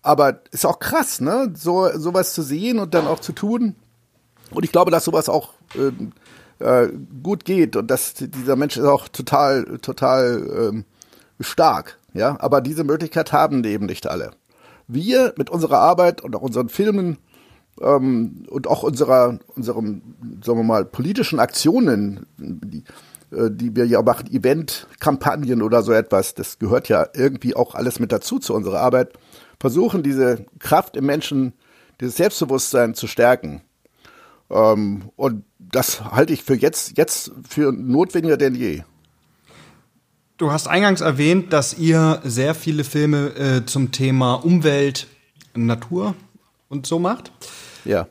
aber 0.01 0.41
ist 0.53 0.65
auch 0.65 0.79
krass, 0.79 1.21
ne? 1.21 1.53
So 1.55 1.91
sowas 1.99 2.33
zu 2.33 2.41
sehen 2.41 2.79
und 2.79 2.95
dann 2.95 3.07
auch 3.07 3.19
zu 3.19 3.33
tun. 3.33 3.75
Und 4.51 4.65
ich 4.65 4.73
glaube, 4.73 4.91
dass 4.91 5.05
sowas 5.05 5.29
auch 5.29 5.55
ähm, 5.75 6.13
äh, 6.59 6.89
gut 7.23 7.45
geht 7.45 7.77
und 7.77 7.91
dass 7.91 8.15
dieser 8.15 8.57
Mensch 8.57 8.77
ist 8.77 8.85
auch 8.85 9.09
total, 9.09 9.79
total 9.79 10.71
ähm, 10.73 10.85
stark. 11.41 11.99
Ja, 12.15 12.37
aber 12.41 12.61
diese 12.63 12.85
Möglichkeit 12.85 13.33
haben 13.33 13.63
eben 13.65 13.87
nicht 13.87 14.07
alle. 14.07 14.31
Wir 14.89 15.35
mit 15.37 15.51
unserer 15.51 15.81
Arbeit 15.81 16.23
und 16.23 16.35
auch 16.35 16.41
unseren 16.41 16.71
Filmen 16.71 17.19
ähm, 17.81 18.47
und 18.49 18.67
auch 18.67 18.83
unserer, 18.83 19.39
unserem, 19.55 20.03
sagen 20.43 20.59
wir 20.59 20.65
mal, 20.65 20.85
politischen 20.85 21.41
Aktionen, 21.41 22.27
die, 22.39 22.85
äh, 23.33 23.51
die 23.51 23.77
wir 23.77 23.87
ja 23.87 24.01
machen, 24.01 24.33
Eventkampagnen 24.33 25.61
oder 25.61 25.83
so 25.83 25.93
etwas, 25.93 26.35
das 26.35 26.59
gehört 26.59 26.89
ja 26.89 27.07
irgendwie 27.15 27.55
auch 27.55 27.75
alles 27.75 28.01
mit 28.01 28.13
dazu 28.13 28.39
zu 28.39 28.55
unserer 28.55 28.81
Arbeit, 28.81 29.13
versuchen 29.61 30.03
diese 30.03 30.47
Kraft 30.59 30.97
im 30.97 31.07
Menschen, 31.07 31.53
dieses 32.01 32.17
Selbstbewusstsein 32.17 32.95
zu 32.95 33.07
stärken. 33.07 33.63
Ähm, 34.51 35.11
und 35.17 35.45
das 35.59 36.05
halte 36.05 36.33
ich 36.33 36.43
für 36.43 36.55
jetzt, 36.55 36.97
jetzt 36.97 37.33
für 37.49 37.73
notwendiger 37.73 38.37
denn 38.37 38.55
je. 38.55 38.83
Du 40.37 40.53
hast 40.53 40.69
eingangs 40.69 41.01
erwähnt, 41.01 41.53
dass 41.53 41.79
ihr 41.79 42.21
sehr 42.25 42.55
viele 42.55 42.85
Filme 42.85 43.29
äh, 43.37 43.67
zum 43.67 43.91
Thema 43.91 44.35
Umwelt, 44.35 45.07
Natur 45.55 46.15
und 46.69 46.87
so 46.87 46.99
macht. 46.99 47.33
Ja. 47.85 48.09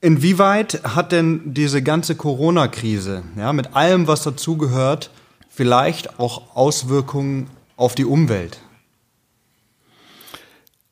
Inwieweit 0.00 0.82
hat 0.82 1.12
denn 1.12 1.54
diese 1.54 1.82
ganze 1.82 2.16
Corona-Krise, 2.16 3.22
ja, 3.36 3.52
mit 3.52 3.76
allem, 3.76 4.06
was 4.08 4.22
dazugehört, 4.22 5.10
vielleicht 5.48 6.18
auch 6.18 6.56
Auswirkungen 6.56 7.48
auf 7.76 7.94
die 7.94 8.06
Umwelt? 8.06 8.58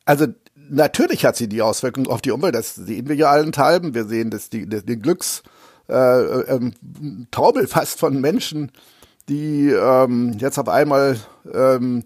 Also 0.05 0.27
natürlich 0.71 1.25
hat 1.25 1.35
sie 1.35 1.47
die 1.47 1.61
Auswirkungen 1.61 2.07
auf 2.07 2.21
die 2.21 2.31
Umwelt, 2.31 2.55
das 2.55 2.75
sehen 2.75 3.07
wir 3.07 3.15
ja 3.15 3.29
allenthalben. 3.29 3.93
Wir 3.93 4.05
sehen 4.05 4.29
das, 4.29 4.49
die, 4.49 4.65
den 4.67 5.01
Glücks 5.01 5.43
äh, 5.89 5.93
ähm, 5.93 6.73
Taubel 7.31 7.67
fast 7.67 7.99
von 7.99 8.19
Menschen, 8.19 8.71
die 9.29 9.69
ähm, 9.69 10.35
jetzt 10.39 10.57
auf 10.57 10.69
einmal 10.69 11.19
ähm, 11.53 12.05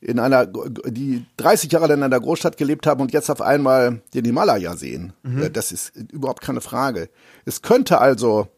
in 0.00 0.18
einer, 0.18 0.46
die 0.46 1.24
30 1.36 1.72
Jahre 1.72 1.86
lang 1.86 1.98
in 1.98 2.04
einer 2.04 2.20
Großstadt 2.20 2.56
gelebt 2.56 2.86
haben 2.86 3.00
und 3.00 3.12
jetzt 3.12 3.30
auf 3.30 3.40
einmal 3.40 4.02
den 4.14 4.24
Himalaya 4.24 4.76
sehen. 4.76 5.12
Mhm. 5.22 5.44
Äh, 5.44 5.50
das 5.50 5.72
ist 5.72 5.96
überhaupt 6.12 6.42
keine 6.42 6.60
Frage. 6.60 7.08
Es 7.44 7.62
könnte 7.62 8.00
also 8.00 8.48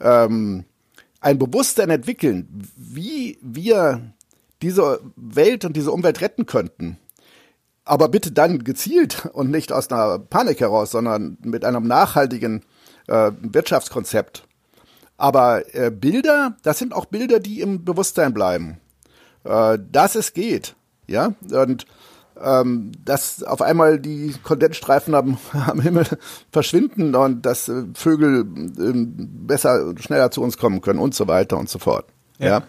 ähm, 0.00 0.64
ein 1.20 1.38
Bewusstsein 1.38 1.90
entwickeln, 1.90 2.48
wie 2.76 3.38
wir 3.42 4.12
diese 4.62 5.00
Welt 5.16 5.64
und 5.64 5.76
diese 5.76 5.92
Umwelt 5.92 6.20
retten 6.20 6.46
könnten 6.46 6.98
aber 7.88 8.08
bitte 8.08 8.32
dann 8.32 8.64
gezielt 8.64 9.26
und 9.32 9.50
nicht 9.50 9.72
aus 9.72 9.90
einer 9.90 10.18
Panik 10.18 10.60
heraus, 10.60 10.90
sondern 10.90 11.38
mit 11.42 11.64
einem 11.64 11.86
nachhaltigen 11.86 12.62
äh, 13.06 13.32
Wirtschaftskonzept. 13.40 14.44
Aber 15.16 15.74
äh, 15.74 15.90
Bilder, 15.90 16.56
das 16.62 16.78
sind 16.78 16.94
auch 16.94 17.06
Bilder, 17.06 17.40
die 17.40 17.60
im 17.60 17.84
Bewusstsein 17.84 18.34
bleiben. 18.34 18.78
Äh, 19.44 19.78
dass 19.90 20.14
es 20.14 20.32
geht, 20.32 20.76
ja, 21.06 21.32
und 21.50 21.86
ähm, 22.40 22.92
dass 23.04 23.42
auf 23.42 23.62
einmal 23.62 23.98
die 23.98 24.34
Kondensstreifen 24.42 25.14
am, 25.14 25.38
am 25.66 25.80
Himmel 25.80 26.06
verschwinden 26.52 27.14
und 27.14 27.44
dass 27.44 27.68
äh, 27.68 27.84
Vögel 27.94 28.40
äh, 28.42 28.92
besser, 28.94 29.94
schneller 29.98 30.30
zu 30.30 30.42
uns 30.42 30.56
kommen 30.56 30.80
können 30.80 31.00
und 31.00 31.14
so 31.14 31.26
weiter 31.26 31.58
und 31.58 31.68
so 31.68 31.78
fort. 31.78 32.06
ja? 32.38 32.46
ja? 32.46 32.62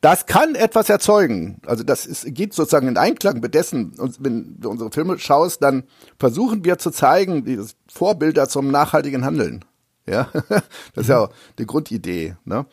Das 0.00 0.26
kann 0.26 0.54
etwas 0.54 0.88
erzeugen. 0.88 1.60
Also 1.66 1.82
das 1.82 2.06
ist, 2.06 2.32
geht 2.34 2.54
sozusagen 2.54 2.86
in 2.86 2.96
Einklang 2.96 3.40
mit 3.40 3.54
dessen. 3.54 3.94
Und 3.98 4.16
wenn 4.20 4.60
du 4.60 4.70
unsere 4.70 4.90
Filme 4.92 5.18
schaust, 5.18 5.62
dann 5.62 5.84
versuchen 6.18 6.64
wir 6.64 6.78
zu 6.78 6.90
zeigen, 6.90 7.44
dieses 7.44 7.74
Vorbilder 7.88 8.48
zum 8.48 8.70
nachhaltigen 8.70 9.24
Handeln. 9.24 9.64
Ja, 10.06 10.30
das 10.94 11.04
ist 11.04 11.08
ja 11.08 11.28
die 11.58 11.66
Grundidee. 11.66 12.36
Ne? 12.44 12.66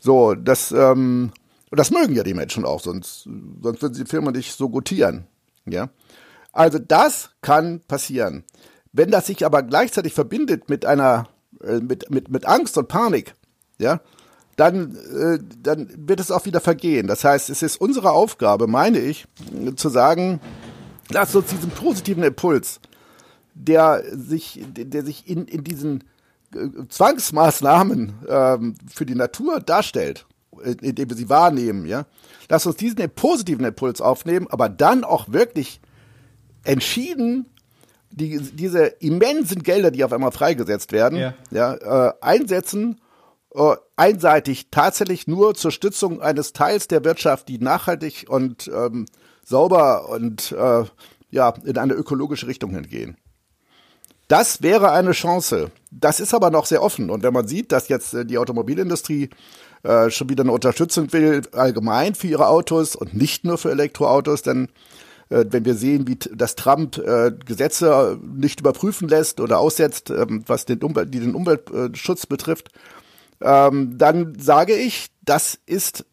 So, 0.00 0.34
das, 0.34 0.70
ähm, 0.70 1.32
das 1.70 1.90
mögen 1.90 2.14
ja 2.14 2.22
die 2.22 2.34
Menschen 2.34 2.64
auch, 2.64 2.80
sonst, 2.80 3.28
sonst 3.62 3.82
würden 3.82 3.94
sie 3.94 4.04
die 4.04 4.10
Filme 4.10 4.32
nicht 4.32 4.56
so 4.56 4.68
gutieren. 4.68 5.26
Ja, 5.64 5.88
also 6.52 6.78
das 6.78 7.30
kann 7.40 7.80
passieren. 7.88 8.44
Wenn 8.92 9.10
das 9.10 9.26
sich 9.26 9.44
aber 9.44 9.62
gleichzeitig 9.62 10.14
verbindet 10.14 10.70
mit 10.70 10.86
einer, 10.86 11.28
äh, 11.62 11.80
mit, 11.80 12.10
mit, 12.10 12.30
mit 12.30 12.46
Angst 12.46 12.78
und 12.78 12.88
Panik, 12.88 13.34
ja, 13.78 14.00
dann, 14.56 14.96
äh, 14.96 15.38
dann 15.62 15.88
wird 15.96 16.20
es 16.20 16.30
auch 16.30 16.46
wieder 16.46 16.60
vergehen. 16.60 17.06
Das 17.06 17.24
heißt, 17.24 17.50
es 17.50 17.62
ist 17.62 17.80
unsere 17.80 18.10
Aufgabe, 18.10 18.66
meine 18.66 18.98
ich, 18.98 19.26
zu 19.76 19.88
sagen, 19.88 20.40
lass 21.10 21.34
uns 21.34 21.48
diesen 21.48 21.70
positiven 21.70 22.22
Impuls, 22.22 22.80
der 23.54 24.02
sich, 24.12 24.64
der 24.66 25.04
sich 25.04 25.28
in, 25.28 25.46
in 25.46 25.62
diesen 25.62 26.04
äh, 26.54 26.68
Zwangsmaßnahmen 26.88 28.14
ähm, 28.28 28.74
für 28.92 29.06
die 29.06 29.14
Natur 29.14 29.60
darstellt 29.60 30.26
indem 30.62 31.10
wir 31.10 31.16
sie 31.16 31.28
wahrnehmen, 31.28 31.86
ja. 31.86 32.06
Lass 32.48 32.66
uns 32.66 32.76
diesen 32.76 32.98
positiven 33.10 33.64
Impuls 33.64 34.00
aufnehmen, 34.00 34.46
aber 34.48 34.68
dann 34.68 35.04
auch 35.04 35.30
wirklich 35.30 35.80
entschieden 36.64 37.46
die, 38.10 38.38
diese 38.38 38.86
immensen 38.86 39.62
Gelder, 39.62 39.90
die 39.90 40.04
auf 40.04 40.12
einmal 40.12 40.32
freigesetzt 40.32 40.92
werden, 40.92 41.18
ja, 41.18 41.34
ja 41.50 41.74
äh, 42.08 42.12
einsetzen, 42.20 43.00
äh, 43.56 43.76
einseitig 43.96 44.68
tatsächlich 44.70 45.26
nur 45.26 45.54
zur 45.54 45.70
Stützung 45.70 46.20
eines 46.20 46.52
Teils 46.52 46.88
der 46.88 47.04
Wirtschaft, 47.04 47.48
die 47.48 47.58
nachhaltig 47.58 48.26
und 48.28 48.68
ähm, 48.68 49.06
sauber 49.44 50.08
und 50.08 50.52
äh, 50.52 50.84
ja 51.30 51.54
in 51.64 51.78
eine 51.78 51.94
ökologische 51.94 52.46
Richtung 52.46 52.70
hingehen. 52.72 53.16
Das 54.28 54.62
wäre 54.62 54.90
eine 54.90 55.12
Chance. 55.12 55.70
Das 55.90 56.20
ist 56.20 56.34
aber 56.34 56.50
noch 56.50 56.66
sehr 56.66 56.82
offen. 56.82 57.10
Und 57.10 57.22
wenn 57.22 57.32
man 57.32 57.46
sieht, 57.46 57.72
dass 57.72 57.88
jetzt 57.88 58.12
äh, 58.12 58.26
die 58.26 58.38
Automobilindustrie 58.38 59.30
äh, 59.84 60.10
schon 60.10 60.28
wieder 60.28 60.42
eine 60.42 60.52
Unterstützung 60.52 61.12
will, 61.12 61.42
allgemein 61.52 62.14
für 62.14 62.26
ihre 62.26 62.48
Autos 62.48 62.96
und 62.96 63.14
nicht 63.14 63.44
nur 63.44 63.56
für 63.56 63.70
Elektroautos, 63.70 64.42
dann 64.42 64.68
äh, 65.28 65.44
wenn 65.48 65.64
wir 65.64 65.74
sehen, 65.74 66.06
wie 66.06 66.16
das 66.16 66.56
Trump 66.56 66.98
äh, 66.98 67.32
Gesetze 67.44 68.18
nicht 68.22 68.60
überprüfen 68.60 69.08
lässt 69.08 69.40
oder 69.40 69.58
aussetzt, 69.58 70.10
ähm, 70.10 70.42
was 70.46 70.64
den, 70.64 70.82
Umwelt, 70.82 71.14
die 71.14 71.20
den 71.20 71.34
Umweltschutz 71.34 72.26
betrifft, 72.26 72.70
ähm, 73.40 73.98
dann 73.98 74.38
sage 74.38 74.74
ich, 74.74 75.08
das 75.24 75.58
ist 75.66 76.04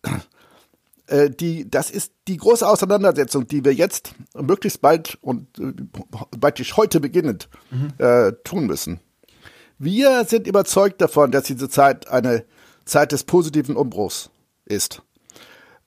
äh, 1.08 1.30
die, 1.30 1.70
das 1.70 1.92
ist 1.92 2.14
die 2.28 2.38
große 2.38 2.68
Auseinandersetzung, 2.68 3.48
die 3.48 3.64
wir 3.64 3.74
jetzt 3.74 4.14
möglichst 4.34 4.82
bald 4.82 5.18
und 5.22 5.48
äh, 5.60 5.74
bald 6.38 6.60
heute 6.78 7.00
beginnend 7.00 7.50
mhm. 7.72 7.94
äh, 7.98 8.32
tun 8.44 8.66
müssen. 8.66 9.00
Wir 9.78 10.24
sind 10.26 10.48
überzeugt 10.48 11.02
davon, 11.02 11.32
dass 11.32 11.46
diese 11.46 11.70
Zeit 11.70 12.08
eine 12.08 12.46
Zeit 12.86 13.12
des 13.12 13.24
positiven 13.24 13.76
Umbruchs 13.76 14.30
ist. 14.66 15.02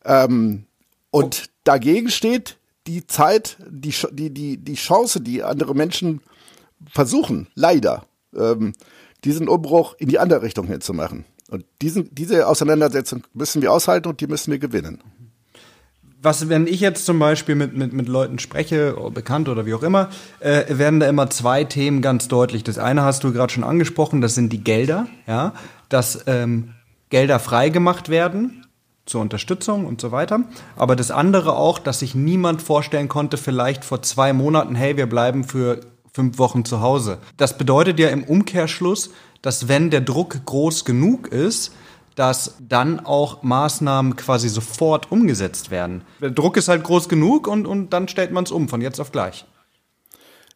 Ähm, 0.04 0.66
und 1.10 1.42
oh. 1.44 1.50
dagegen 1.64 2.10
steht 2.10 2.58
die 2.86 3.06
Zeit, 3.06 3.56
die, 3.68 3.94
die, 4.12 4.30
die, 4.30 4.56
die 4.58 4.74
Chance, 4.74 5.20
die 5.20 5.42
andere 5.42 5.74
Menschen 5.74 6.20
versuchen, 6.88 7.48
leider, 7.54 8.06
ähm, 8.36 8.74
diesen 9.24 9.48
Umbruch 9.48 9.94
in 9.98 10.08
die 10.08 10.18
andere 10.18 10.42
Richtung 10.42 10.66
hinzumachen. 10.66 11.24
Und 11.48 11.64
diesen, 11.80 12.14
diese 12.14 12.46
Auseinandersetzung 12.48 13.24
müssen 13.32 13.62
wir 13.62 13.72
aushalten 13.72 14.08
und 14.08 14.20
die 14.20 14.26
müssen 14.26 14.50
wir 14.50 14.58
gewinnen. 14.58 15.00
Was, 16.22 16.48
wenn 16.48 16.66
ich 16.66 16.80
jetzt 16.80 17.06
zum 17.06 17.18
Beispiel 17.18 17.54
mit, 17.54 17.76
mit, 17.76 17.92
mit 17.92 18.08
Leuten 18.08 18.38
spreche, 18.38 18.96
bekannt 19.14 19.48
oder 19.48 19.64
wie 19.64 19.74
auch 19.74 19.82
immer, 19.82 20.08
äh, 20.40 20.64
werden 20.68 20.98
da 20.98 21.08
immer 21.08 21.30
zwei 21.30 21.62
Themen 21.62 22.02
ganz 22.02 22.26
deutlich. 22.26 22.64
Das 22.64 22.78
eine 22.78 23.02
hast 23.02 23.22
du 23.22 23.32
gerade 23.32 23.52
schon 23.52 23.62
angesprochen, 23.62 24.20
das 24.20 24.34
sind 24.34 24.52
die 24.52 24.64
Gelder, 24.64 25.06
ja, 25.26 25.52
dass 25.88 26.24
ähm, 26.26 26.74
Gelder 27.10 27.38
freigemacht 27.38 28.08
werden 28.08 28.64
zur 29.04 29.20
Unterstützung 29.20 29.86
und 29.86 30.00
so 30.00 30.10
weiter. 30.10 30.40
Aber 30.74 30.96
das 30.96 31.12
andere 31.12 31.54
auch, 31.54 31.78
dass 31.78 32.00
sich 32.00 32.14
niemand 32.16 32.60
vorstellen 32.60 33.08
konnte, 33.08 33.36
vielleicht 33.36 33.84
vor 33.84 34.02
zwei 34.02 34.32
Monaten, 34.32 34.74
hey, 34.74 34.96
wir 34.96 35.06
bleiben 35.06 35.44
für 35.44 35.80
fünf 36.16 36.38
Wochen 36.38 36.64
zu 36.64 36.80
Hause. 36.80 37.18
Das 37.36 37.58
bedeutet 37.58 38.00
ja 38.00 38.08
im 38.08 38.24
Umkehrschluss, 38.24 39.10
dass 39.42 39.68
wenn 39.68 39.90
der 39.90 40.00
Druck 40.00 40.46
groß 40.46 40.86
genug 40.86 41.28
ist, 41.28 41.72
dass 42.14 42.54
dann 42.58 43.00
auch 43.00 43.42
Maßnahmen 43.42 44.16
quasi 44.16 44.48
sofort 44.48 45.12
umgesetzt 45.12 45.70
werden. 45.70 46.02
Der 46.22 46.30
Druck 46.30 46.56
ist 46.56 46.68
halt 46.68 46.84
groß 46.84 47.10
genug 47.10 47.46
und, 47.46 47.66
und 47.66 47.90
dann 47.90 48.08
stellt 48.08 48.32
man 48.32 48.44
es 48.44 48.50
um, 48.50 48.70
von 48.70 48.80
jetzt 48.80 48.98
auf 48.98 49.12
gleich. 49.12 49.44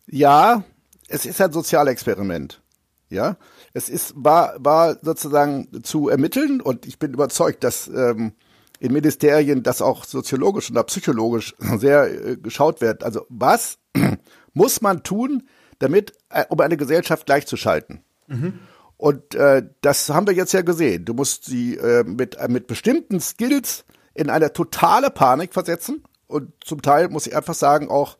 Ja, 0.06 0.64
es 1.08 1.26
ist 1.26 1.38
ein 1.42 1.52
Sozialexperiment. 1.52 2.62
Ja, 3.10 3.36
es 3.74 3.90
ist, 3.90 4.14
war, 4.16 4.54
war 4.58 4.96
sozusagen 5.02 5.82
zu 5.82 6.08
ermitteln 6.08 6.62
und 6.62 6.86
ich 6.86 6.98
bin 6.98 7.12
überzeugt, 7.12 7.64
dass 7.64 7.86
ähm, 7.88 8.32
in 8.78 8.94
Ministerien 8.94 9.62
das 9.62 9.82
auch 9.82 10.04
soziologisch 10.04 10.70
oder 10.70 10.84
psychologisch 10.84 11.54
sehr 11.76 12.04
äh, 12.04 12.36
geschaut 12.36 12.80
wird. 12.80 13.04
Also 13.04 13.26
was 13.28 13.79
muss 14.54 14.80
man 14.80 15.02
tun, 15.02 15.48
damit, 15.78 16.12
äh, 16.30 16.44
um 16.48 16.60
eine 16.60 16.76
Gesellschaft 16.76 17.26
gleichzuschalten? 17.26 18.02
Mhm. 18.26 18.58
Und 18.96 19.34
äh, 19.34 19.62
das 19.80 20.10
haben 20.10 20.26
wir 20.26 20.34
jetzt 20.34 20.52
ja 20.52 20.62
gesehen. 20.62 21.04
Du 21.04 21.14
musst 21.14 21.46
sie 21.46 21.76
äh, 21.76 22.04
mit, 22.04 22.36
äh, 22.36 22.48
mit 22.48 22.66
bestimmten 22.66 23.20
Skills 23.20 23.84
in 24.14 24.28
eine 24.28 24.52
totale 24.52 25.10
Panik 25.10 25.54
versetzen. 25.54 26.04
Und 26.26 26.52
zum 26.62 26.82
Teil 26.82 27.08
muss 27.08 27.26
ich 27.26 27.34
einfach 27.34 27.54
sagen, 27.54 27.88
auch 27.88 28.18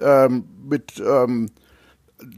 ähm, 0.00 0.44
mit 0.68 0.98
ähm, 0.98 1.50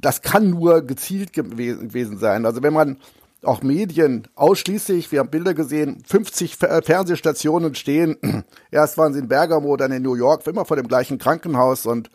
das 0.01 0.23
kann 0.23 0.51
nur 0.51 0.83
gezielt 0.83 1.33
gewesen 1.33 2.19
sein. 2.19 2.47
Also 2.47 2.63
wenn 2.63 2.73
man 2.73 2.99
auch 3.43 3.63
Medien 3.63 4.29
ausschließlich, 4.35 5.11
wir 5.13 5.21
haben 5.21 5.31
Bilder 5.31 5.55
gesehen, 5.55 6.03
50 6.07 6.57
Fernsehstationen 6.57 7.75
stehen. 7.75 8.17
Erst 8.71 8.99
waren 8.99 9.15
sie 9.15 9.21
in 9.21 9.29
Bergamo, 9.29 9.77
dann 9.77 9.93
in 9.93 10.03
New 10.03 10.15
York, 10.15 10.47
immer 10.47 10.67
vor 10.67 10.77
dem 10.77 10.89
gleichen 10.89 11.17
Krankenhaus 11.17 11.87
und 11.87 12.11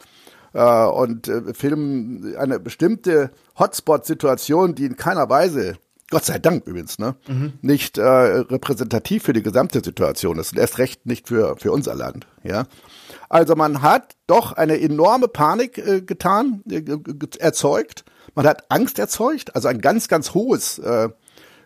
äh, 0.55 0.85
und 0.85 1.27
äh, 1.27 1.53
filmen 1.53 2.35
eine 2.37 2.59
bestimmte 2.59 3.31
Hotspot-Situation, 3.59 4.73
die 4.73 4.85
in 4.85 4.95
keiner 4.95 5.29
Weise 5.29 5.77
Gott 6.11 6.23
sei 6.23 6.37
Dank 6.37 6.67
übrigens, 6.67 6.99
ne? 6.99 7.15
Mhm. 7.27 7.53
Nicht 7.61 7.97
äh, 7.97 8.03
repräsentativ 8.03 9.23
für 9.23 9.33
die 9.33 9.41
gesamte 9.41 9.83
Situation 9.83 10.37
ist 10.37 10.51
und 10.53 10.59
erst 10.59 10.77
recht 10.77 11.07
nicht 11.07 11.27
für, 11.27 11.57
für 11.57 11.71
unser 11.71 11.95
Land, 11.95 12.27
ja. 12.43 12.65
Also 13.27 13.55
man 13.55 13.81
hat 13.81 14.15
doch 14.27 14.53
eine 14.53 14.79
enorme 14.79 15.27
Panik 15.27 15.79
äh, 15.79 16.01
getan, 16.01 16.61
äh, 16.69 16.83
erzeugt. 17.39 18.05
Man 18.35 18.45
hat 18.45 18.65
Angst 18.69 18.99
erzeugt, 18.99 19.55
also 19.55 19.67
ein 19.67 19.81
ganz, 19.81 20.07
ganz 20.07 20.35
hohes 20.35 20.77
äh, 20.77 21.09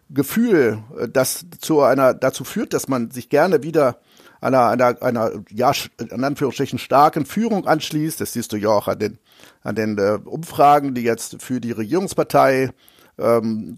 Gefühl, 0.10 0.80
äh, 0.98 1.10
das 1.10 1.46
zu 1.60 1.82
einer, 1.82 2.14
dazu 2.14 2.46
führt, 2.46 2.74
dass 2.74 2.88
man 2.88 3.12
sich 3.12 3.28
gerne 3.28 3.62
wieder 3.62 4.00
einer, 4.42 4.68
einer, 4.68 5.02
einer, 5.02 5.32
ja, 5.50 5.72
in 5.98 6.24
Anführungsstrichen 6.24 6.80
starken 6.80 7.26
Führung 7.26 7.68
anschließt. 7.68 8.22
Das 8.22 8.34
siehst 8.34 8.52
du 8.54 8.58
ja 8.58 8.70
auch 8.70 8.88
an 8.88 9.00
den, 9.00 9.20
an 9.64 9.76
den 9.76 9.98
äh, 9.98 10.20
Umfragen, 10.24 10.94
die 10.94 11.04
jetzt 11.04 11.42
für 11.42 11.60
die 11.60 11.72
Regierungspartei 11.72 12.72
ähm, 13.18 13.78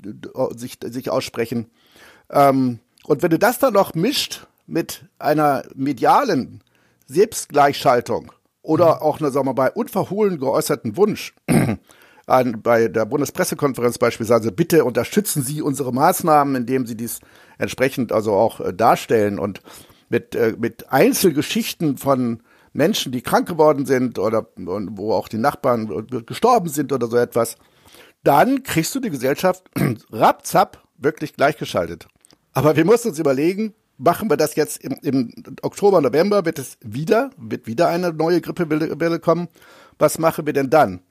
sich, 0.56 0.78
sich 0.84 1.10
aussprechen. 1.10 1.72
Ähm, 2.30 2.80
und 3.06 3.24
wenn 3.24 3.32
du 3.32 3.40
das 3.40 3.60
dann 3.60 3.74
noch 3.74 3.96
mischt 3.96 4.48
mit 4.68 5.06
einer 5.20 5.64
medialen 5.76 6.64
Selbstgleichschaltung 7.08 8.32
oder 8.62 8.96
mhm. 8.96 9.02
auch, 9.02 9.20
ne, 9.20 9.32
sagen 9.32 9.48
wir 9.48 9.54
mal, 9.54 9.72
unverhohlen 9.74 10.40
geäußerten 10.40 10.96
Wunsch, 10.98 11.34
an, 12.28 12.62
bei 12.62 12.88
der 12.88 13.06
Bundespressekonferenz 13.06 13.98
beispielsweise, 13.98 14.52
bitte 14.52 14.86
unterstützen 14.86 15.44
Sie 15.44 15.62
unsere 15.62 15.92
Maßnahmen, 15.92 16.56
indem 16.56 16.86
Sie 16.86 16.96
dies 16.96 17.20
entsprechend 17.58 18.12
also 18.12 18.34
auch 18.34 18.60
äh, 18.60 18.74
darstellen 18.74 19.40
und 19.40 19.62
mit, 20.12 20.36
äh, 20.36 20.56
mit 20.58 20.92
Einzelgeschichten 20.92 21.98
von 21.98 22.44
Menschen, 22.74 23.12
die 23.12 23.22
krank 23.22 23.48
geworden 23.48 23.86
sind 23.86 24.20
oder 24.20 24.48
wo 24.56 25.14
auch 25.14 25.28
die 25.28 25.38
Nachbarn 25.38 26.08
gestorben 26.26 26.70
sind 26.70 26.94
oder 26.94 27.08
so 27.08 27.18
etwas, 27.18 27.58
dann 28.24 28.64
kriegst 28.64 28.94
du 28.94 29.00
die 29.00 29.10
Gesellschaft 29.10 29.64
rapzapp 30.12 30.84
wirklich 30.98 31.34
gleichgeschaltet. 31.34 32.08
Aber 32.54 32.76
wir 32.76 32.86
müssen 32.86 33.10
uns 33.10 33.20
überlegen, 33.20 33.74
machen 33.98 34.30
wir 34.30 34.38
das 34.38 34.56
jetzt 34.56 34.84
im, 34.84 34.98
im 35.02 35.34
Oktober, 35.62 36.02
November, 36.02 36.46
wird 36.46 36.60
es 36.60 36.78
wieder, 36.82 37.32
wird 37.38 37.68
wieder 37.68 37.88
eine 37.88 38.14
neue 38.14 38.42
Grippewelle 38.42 39.20
kommen. 39.20 39.48
Was 39.98 40.20
machen 40.20 40.46
wir 40.46 40.54
denn 40.54 40.70
dann? 40.70 41.02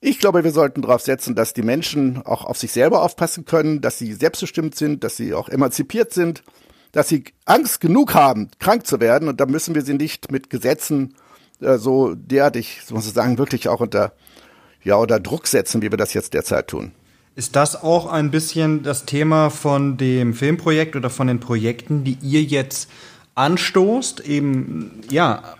Ich 0.00 0.20
glaube, 0.20 0.44
wir 0.44 0.52
sollten 0.52 0.82
darauf 0.82 1.00
setzen, 1.00 1.34
dass 1.34 1.54
die 1.54 1.62
Menschen 1.62 2.22
auch 2.24 2.44
auf 2.44 2.56
sich 2.58 2.72
selber 2.72 3.02
aufpassen 3.02 3.46
können, 3.46 3.80
dass 3.80 3.98
sie 3.98 4.12
selbstbestimmt 4.12 4.76
sind, 4.76 5.02
dass 5.02 5.16
sie 5.16 5.34
auch 5.34 5.48
emanzipiert 5.48 6.12
sind, 6.12 6.44
dass 6.92 7.08
sie 7.08 7.24
Angst 7.44 7.80
genug 7.80 8.14
haben, 8.14 8.48
krank 8.58 8.86
zu 8.86 9.00
werden. 9.00 9.28
Und 9.28 9.40
da 9.40 9.46
müssen 9.46 9.74
wir 9.74 9.82
sie 9.82 9.94
nicht 9.94 10.30
mit 10.30 10.50
Gesetzen 10.50 11.14
äh, 11.60 11.78
so 11.78 12.14
derartig, 12.14 12.80
muss 12.90 13.06
ich 13.06 13.12
sagen, 13.12 13.38
wirklich 13.38 13.68
auch 13.68 13.80
unter, 13.80 14.12
ja, 14.82 14.96
unter 14.96 15.20
Druck 15.20 15.46
setzen, 15.46 15.82
wie 15.82 15.90
wir 15.90 15.98
das 15.98 16.14
jetzt 16.14 16.34
derzeit 16.34 16.68
tun. 16.68 16.92
Ist 17.34 17.54
das 17.54 17.80
auch 17.80 18.06
ein 18.06 18.30
bisschen 18.30 18.82
das 18.82 19.04
Thema 19.04 19.50
von 19.50 19.96
dem 19.96 20.34
Filmprojekt 20.34 20.96
oder 20.96 21.08
von 21.08 21.28
den 21.28 21.38
Projekten, 21.38 22.02
die 22.02 22.18
ihr 22.20 22.42
jetzt 22.42 22.90
anstoßt, 23.36 24.20
eben 24.20 25.02
ja 25.08 25.54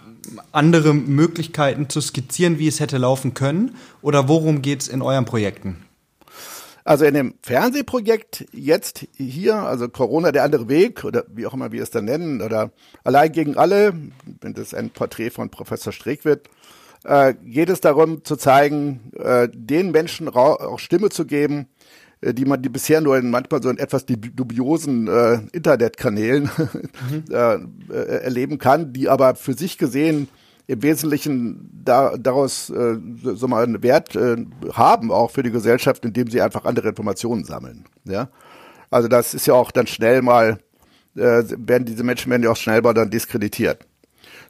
andere 0.52 0.92
Möglichkeiten 0.92 1.88
zu 1.88 2.00
skizzieren, 2.00 2.58
wie 2.58 2.68
es 2.68 2.80
hätte 2.80 2.98
laufen 2.98 3.34
können? 3.34 3.76
Oder 4.02 4.28
worum 4.28 4.60
geht 4.60 4.82
es 4.82 4.88
in 4.88 5.02
euren 5.02 5.24
Projekten? 5.24 5.84
Also 6.88 7.04
in 7.04 7.12
dem 7.12 7.34
Fernsehprojekt 7.42 8.46
jetzt 8.50 9.06
hier, 9.14 9.56
also 9.56 9.90
Corona 9.90 10.32
der 10.32 10.42
andere 10.42 10.70
Weg 10.70 11.04
oder 11.04 11.26
wie 11.28 11.46
auch 11.46 11.52
immer 11.52 11.70
wir 11.70 11.82
es 11.82 11.90
dann 11.90 12.06
nennen 12.06 12.40
oder 12.40 12.70
allein 13.04 13.30
gegen 13.30 13.58
alle, 13.58 13.92
wenn 14.40 14.54
das 14.54 14.72
ein 14.72 14.88
Porträt 14.88 15.28
von 15.28 15.50
Professor 15.50 15.92
Streeck 15.92 16.24
wird, 16.24 16.48
äh, 17.04 17.34
geht 17.44 17.68
es 17.68 17.82
darum 17.82 18.24
zu 18.24 18.36
zeigen, 18.36 19.12
äh, 19.18 19.50
den 19.52 19.90
Menschen 19.90 20.30
auch 20.30 20.78
Stimme 20.78 21.10
zu 21.10 21.26
geben, 21.26 21.66
äh, 22.22 22.32
die 22.32 22.46
man 22.46 22.62
die 22.62 22.70
bisher 22.70 23.02
nur 23.02 23.18
in 23.18 23.28
manchmal 23.28 23.62
so 23.62 23.68
in 23.68 23.76
etwas 23.76 24.06
dubiosen 24.06 25.08
äh, 25.08 25.40
Internetkanälen 25.52 26.44
mhm. 27.10 27.24
äh, 27.30 27.56
äh, 27.92 28.22
erleben 28.22 28.56
kann, 28.56 28.94
die 28.94 29.10
aber 29.10 29.34
für 29.34 29.52
sich 29.52 29.76
gesehen 29.76 30.28
im 30.68 30.82
Wesentlichen 30.82 31.70
da, 31.82 32.16
daraus 32.16 32.70
äh, 32.70 32.98
so 33.22 33.48
mal 33.48 33.64
einen 33.64 33.82
Wert 33.82 34.14
äh, 34.14 34.36
haben, 34.72 35.10
auch 35.10 35.30
für 35.30 35.42
die 35.42 35.50
Gesellschaft, 35.50 36.04
indem 36.04 36.28
sie 36.28 36.42
einfach 36.42 36.66
andere 36.66 36.90
Informationen 36.90 37.44
sammeln. 37.44 37.86
Ja, 38.04 38.28
also 38.90 39.08
das 39.08 39.34
ist 39.34 39.46
ja 39.46 39.54
auch 39.54 39.70
dann 39.70 39.86
schnell 39.86 40.22
mal 40.22 40.58
äh, 41.16 41.42
werden 41.56 41.86
diese 41.86 42.04
Menschen 42.04 42.30
werden 42.30 42.42
ja 42.42 42.50
auch 42.50 42.56
schnell 42.56 42.82
mal 42.82 42.94
dann 42.94 43.10
diskreditiert. 43.10 43.86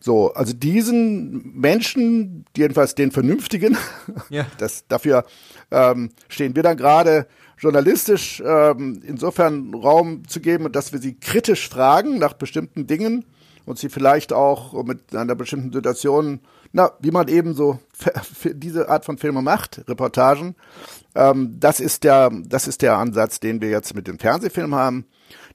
So, 0.01 0.33
also 0.35 0.53
diesen 0.53 1.53
Menschen, 1.55 2.45
jedenfalls 2.57 2.95
den 2.95 3.11
Vernünftigen, 3.11 3.77
ja. 4.29 4.47
das, 4.59 4.87
dafür 4.89 5.25
ähm, 5.71 6.11
stehen 6.29 6.55
wir 6.57 6.63
dann 6.65 6.77
gerade 6.77 7.27
journalistisch 7.59 8.43
ähm, 8.45 9.03
insofern 9.05 9.73
Raum 9.75 10.27
zu 10.29 10.41
geben, 10.41 10.71
dass 10.71 10.93
wir 10.93 11.01
sie 11.01 11.15
kritisch 11.15 11.69
fragen 11.69 12.19
nach 12.19 12.35
bestimmten 12.35 12.87
Dingen 12.87 13.25
und 13.69 13.79
sie 13.79 13.91
vielleicht 13.91 14.33
auch 14.33 14.83
mit 14.85 15.15
einer 15.15 15.35
bestimmten 15.35 15.73
Situation, 15.73 16.41
na, 16.73 16.93
wie 17.01 17.11
man 17.11 17.29
eben 17.29 17.53
so 17.53 17.79
diese 18.45 18.89
Art 18.89 19.05
von 19.05 19.19
Filme 19.19 19.43
macht, 19.43 19.83
Reportagen. 19.89 20.57
Ähm, 21.15 21.57
das 21.61 21.79
ist 21.79 22.05
der, 22.05 22.31
das 22.47 22.67
ist 22.67 22.81
der 22.81 22.97
Ansatz, 22.97 23.41
den 23.41 23.61
wir 23.61 23.69
jetzt 23.69 23.95
mit 23.95 24.09
dem 24.09 24.19
Fernsehfilm 24.19 24.75
haben. 24.75 25.07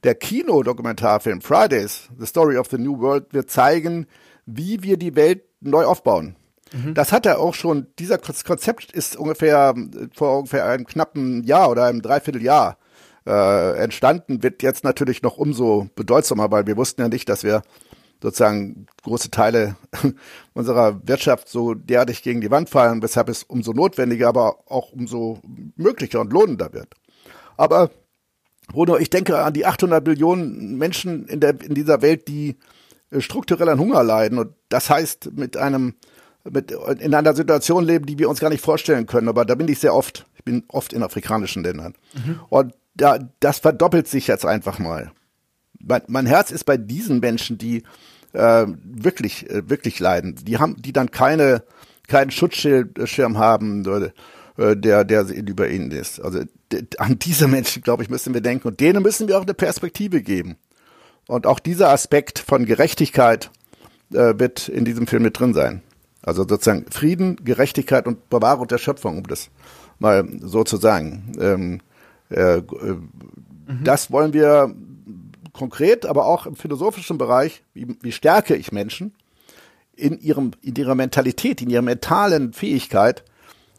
Der 0.04 0.14
Kinodokumentarfilm 0.14 1.40
Fridays, 1.40 2.08
The 2.16 2.26
Story 2.26 2.56
of 2.56 2.68
the 2.70 2.78
New 2.78 3.00
World, 3.00 3.34
wird 3.34 3.50
zeigen, 3.50 4.06
wie 4.46 4.82
wir 4.84 4.96
die 4.96 5.16
Welt 5.16 5.42
neu 5.60 5.84
aufbauen. 5.84 6.36
Mhm. 6.72 6.94
Das 6.94 7.10
hat 7.10 7.26
er 7.26 7.40
auch 7.40 7.54
schon, 7.54 7.88
dieser 7.98 8.18
Konzept 8.18 8.92
ist 8.92 9.16
ungefähr 9.16 9.74
vor 10.14 10.38
ungefähr 10.38 10.66
einem 10.66 10.86
knappen 10.86 11.42
Jahr 11.42 11.68
oder 11.68 11.86
einem 11.86 12.00
Dreivierteljahr 12.00 12.78
äh, 13.26 13.78
entstanden, 13.78 14.42
wird 14.42 14.62
jetzt 14.62 14.84
natürlich 14.84 15.22
noch 15.22 15.36
umso 15.36 15.88
bedeutsamer, 15.96 16.50
weil 16.52 16.66
wir 16.66 16.76
wussten 16.76 17.00
ja 17.00 17.08
nicht, 17.08 17.28
dass 17.28 17.42
wir 17.42 17.62
sozusagen 18.22 18.86
große 19.02 19.30
Teile 19.30 19.76
unserer 20.54 21.06
Wirtschaft 21.06 21.48
so 21.48 21.74
derartig 21.74 22.22
gegen 22.22 22.40
die 22.40 22.50
Wand 22.50 22.70
fallen, 22.70 23.02
weshalb 23.02 23.28
es 23.28 23.42
umso 23.42 23.72
notwendiger, 23.72 24.28
aber 24.28 24.58
auch 24.70 24.92
umso 24.92 25.40
möglicher 25.76 26.20
und 26.20 26.32
lohnender 26.32 26.72
wird. 26.72 26.94
Aber 27.56 27.90
Bruno, 28.68 28.96
ich 28.96 29.10
denke 29.10 29.38
an 29.38 29.52
die 29.52 29.66
800 29.66 30.06
Millionen 30.06 30.78
Menschen 30.78 31.26
in, 31.28 31.40
der, 31.40 31.60
in 31.60 31.74
dieser 31.74 32.02
Welt, 32.02 32.28
die 32.28 32.56
äh, 33.10 33.20
strukturell 33.20 33.68
an 33.68 33.78
Hunger 33.78 34.02
leiden. 34.02 34.38
Und 34.38 34.54
das 34.68 34.90
heißt, 34.90 35.32
mit 35.32 35.56
einem, 35.56 35.94
mit, 36.44 36.70
in 36.70 37.14
einer 37.14 37.34
Situation 37.34 37.84
leben, 37.84 38.06
die 38.06 38.18
wir 38.18 38.28
uns 38.28 38.40
gar 38.40 38.50
nicht 38.50 38.64
vorstellen 38.64 39.06
können. 39.06 39.28
Aber 39.28 39.44
da 39.44 39.54
bin 39.54 39.68
ich 39.68 39.78
sehr 39.78 39.94
oft. 39.94 40.26
Ich 40.36 40.44
bin 40.44 40.64
oft 40.68 40.92
in 40.92 41.02
afrikanischen 41.02 41.62
Ländern. 41.62 41.94
Mhm. 42.14 42.40
Und 42.48 42.74
da, 42.94 43.18
das 43.40 43.58
verdoppelt 43.58 44.08
sich 44.08 44.26
jetzt 44.26 44.46
einfach 44.46 44.78
mal. 44.78 45.12
Mein, 45.86 46.02
mein 46.08 46.26
Herz 46.26 46.50
ist 46.50 46.64
bei 46.64 46.76
diesen 46.76 47.20
Menschen, 47.20 47.58
die 47.58 47.82
äh, 48.32 48.66
wirklich, 48.84 49.48
äh, 49.50 49.68
wirklich 49.68 50.00
leiden. 50.00 50.36
Die 50.42 50.58
haben, 50.58 50.76
die 50.80 50.92
dann 50.92 51.10
keine, 51.10 51.62
keinen 52.08 52.30
Schutzschirm 52.30 53.38
haben, 53.38 53.84
äh, 54.56 54.76
der, 54.76 55.04
der 55.04 55.22
über 55.28 55.68
ihnen 55.68 55.90
ist. 55.90 56.20
Also 56.20 56.40
an 56.98 57.18
diese 57.18 57.48
Menschen, 57.48 57.82
glaube 57.82 58.02
ich, 58.02 58.10
müssen 58.10 58.34
wir 58.34 58.40
denken. 58.40 58.68
Und 58.68 58.80
denen 58.80 59.02
müssen 59.02 59.28
wir 59.28 59.38
auch 59.38 59.42
eine 59.42 59.54
Perspektive 59.54 60.22
geben. 60.22 60.56
Und 61.26 61.46
auch 61.46 61.58
dieser 61.58 61.90
Aspekt 61.90 62.38
von 62.38 62.66
Gerechtigkeit 62.66 63.50
äh, 64.12 64.34
wird 64.38 64.68
in 64.68 64.84
diesem 64.84 65.06
Film 65.06 65.22
mit 65.22 65.38
drin 65.38 65.54
sein. 65.54 65.82
Also 66.22 66.42
sozusagen 66.42 66.86
Frieden, 66.90 67.36
Gerechtigkeit 67.44 68.06
und 68.06 68.28
Bewahrung 68.30 68.66
der 68.66 68.78
Schöpfung, 68.78 69.18
um 69.18 69.26
das 69.26 69.50
mal 69.98 70.26
so 70.40 70.64
zu 70.64 70.76
sagen. 70.76 71.32
Ähm, 71.38 71.80
äh, 72.30 72.58
äh, 72.58 72.62
mhm. 72.62 73.84
Das 73.84 74.10
wollen 74.10 74.32
wir 74.32 74.74
konkret, 75.54 76.04
aber 76.04 76.26
auch 76.26 76.44
im 76.44 76.56
philosophischen 76.56 77.16
Bereich. 77.16 77.62
Wie, 77.72 77.96
wie 78.02 78.12
stärke 78.12 78.54
ich 78.54 78.72
Menschen 78.72 79.14
in 79.96 80.20
ihrem, 80.20 80.50
in 80.60 80.74
ihrer 80.74 80.94
Mentalität, 80.94 81.62
in 81.62 81.70
ihrer 81.70 81.82
mentalen 81.82 82.52
Fähigkeit, 82.52 83.24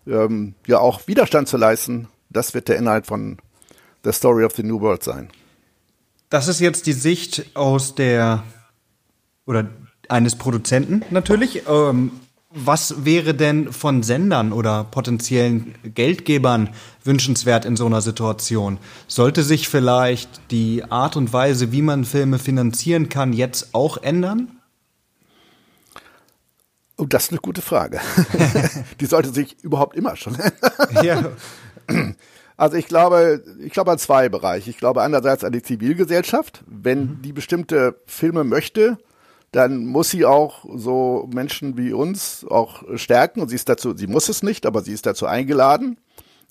ähm, 0.08 0.56
ja 0.66 0.80
auch 0.80 1.08
Widerstand 1.08 1.48
zu 1.48 1.58
leisten? 1.58 2.08
Das 2.32 2.56
wird 2.56 2.68
der 2.68 2.78
Inhalt 2.78 3.06
von 3.06 3.38
The 4.04 4.12
Story 4.12 4.44
of 4.44 4.56
the 4.56 4.64
New 4.64 4.82
World 4.82 5.04
sein. 5.04 5.30
Das 6.30 6.48
ist 6.48 6.60
jetzt 6.60 6.88
die 6.88 6.94
Sicht 6.94 7.46
aus 7.54 7.94
der 7.94 8.44
oder 9.46 9.70
eines 10.10 10.36
Produzenten 10.36 11.04
natürlich. 11.12 11.64
Ähm, 11.68 12.12
was 12.56 13.04
wäre 13.04 13.34
denn 13.34 13.74
von 13.74 14.02
Sendern 14.02 14.54
oder 14.54 14.86
potenziellen 14.86 15.76
Geldgebern 15.84 16.70
wünschenswert 17.04 17.66
in 17.66 17.76
so 17.76 17.86
einer 17.86 18.02
Situation? 18.02 18.78
Sollte 19.08 19.44
sich 19.44 19.68
vielleicht 19.68 20.30
die 20.52 20.84
Art 20.90 21.18
und 21.18 21.34
Weise, 21.34 21.74
wie 21.74 21.82
man 21.82 22.06
Filme 22.06 22.40
finanzieren 22.40 23.10
kann, 23.10 23.34
jetzt 23.34 23.76
auch 23.76 23.98
ändern? 23.98 24.60
Oh, 26.98 27.06
das 27.06 27.26
ist 27.26 27.32
eine 27.32 27.42
gute 27.42 27.62
Frage. 27.62 28.00
die 29.02 29.06
sollte 29.06 29.34
sich 29.34 29.58
überhaupt 29.62 29.98
immer 29.98 30.16
schon 30.16 30.36
ändern. 30.36 31.04
ja. 31.04 31.32
Also 32.58 32.78
ich 32.78 32.88
glaube, 32.88 33.44
ich 33.60 33.74
glaube 33.74 33.92
an 33.92 33.98
zwei 33.98 34.30
Bereiche. 34.30 34.70
Ich 34.70 34.78
glaube 34.78 35.02
einerseits 35.02 35.44
an 35.44 35.52
die 35.52 35.62
Zivilgesellschaft. 35.62 36.64
Wenn 36.66 37.00
mhm. 37.00 37.22
die 37.22 37.34
bestimmte 37.34 38.00
Filme 38.06 38.46
möchte, 38.46 38.98
dann 39.56 39.86
muss 39.86 40.10
sie 40.10 40.26
auch 40.26 40.66
so 40.76 41.30
Menschen 41.34 41.78
wie 41.78 41.94
uns 41.94 42.46
auch 42.50 42.84
stärken. 42.98 43.40
Und 43.40 43.48
sie 43.48 43.56
ist 43.56 43.70
dazu, 43.70 43.96
sie 43.96 44.08
muss 44.08 44.28
es 44.28 44.44
nicht, 44.44 44.66
aber 44.66 44.82
sie 44.82 44.92
ist 44.92 45.06
dazu 45.06 45.28
eingeladen. 45.28 45.98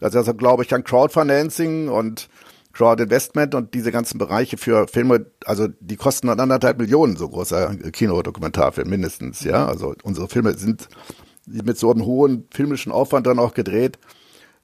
Also, 0.01 0.17
also 0.17 0.33
glaube 0.33 0.63
ich 0.63 0.73
an 0.73 0.85
Crowdfinancing 0.85 1.91
und 1.91 2.31
Crowdinvestment 2.73 3.55
und 3.55 3.75
diese 3.75 3.93
ganzen 3.93 4.17
Bereiche 4.17 4.57
für 4.57 4.89
Filme, 4.89 5.27
also 5.45 5.69
die 5.81 5.97
kosten 5.97 6.29
dann 6.29 6.41
anderthalb 6.41 6.79
Millionen, 6.79 7.17
so 7.17 7.29
großer 7.29 7.77
Kinodokumentarfilm 7.93 8.89
mindestens, 8.89 9.45
ja. 9.45 9.67
Also 9.67 9.95
unsere 10.03 10.27
Filme 10.27 10.55
sind 10.55 10.89
mit 11.47 11.77
so 11.77 11.93
einem 11.93 12.07
hohen 12.07 12.49
filmischen 12.55 12.91
Aufwand 12.91 13.27
dann 13.27 13.39
auch 13.39 13.53
gedreht, 13.53 13.99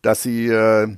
dass 0.00 0.22
sie 0.22 0.46
äh, 0.46 0.96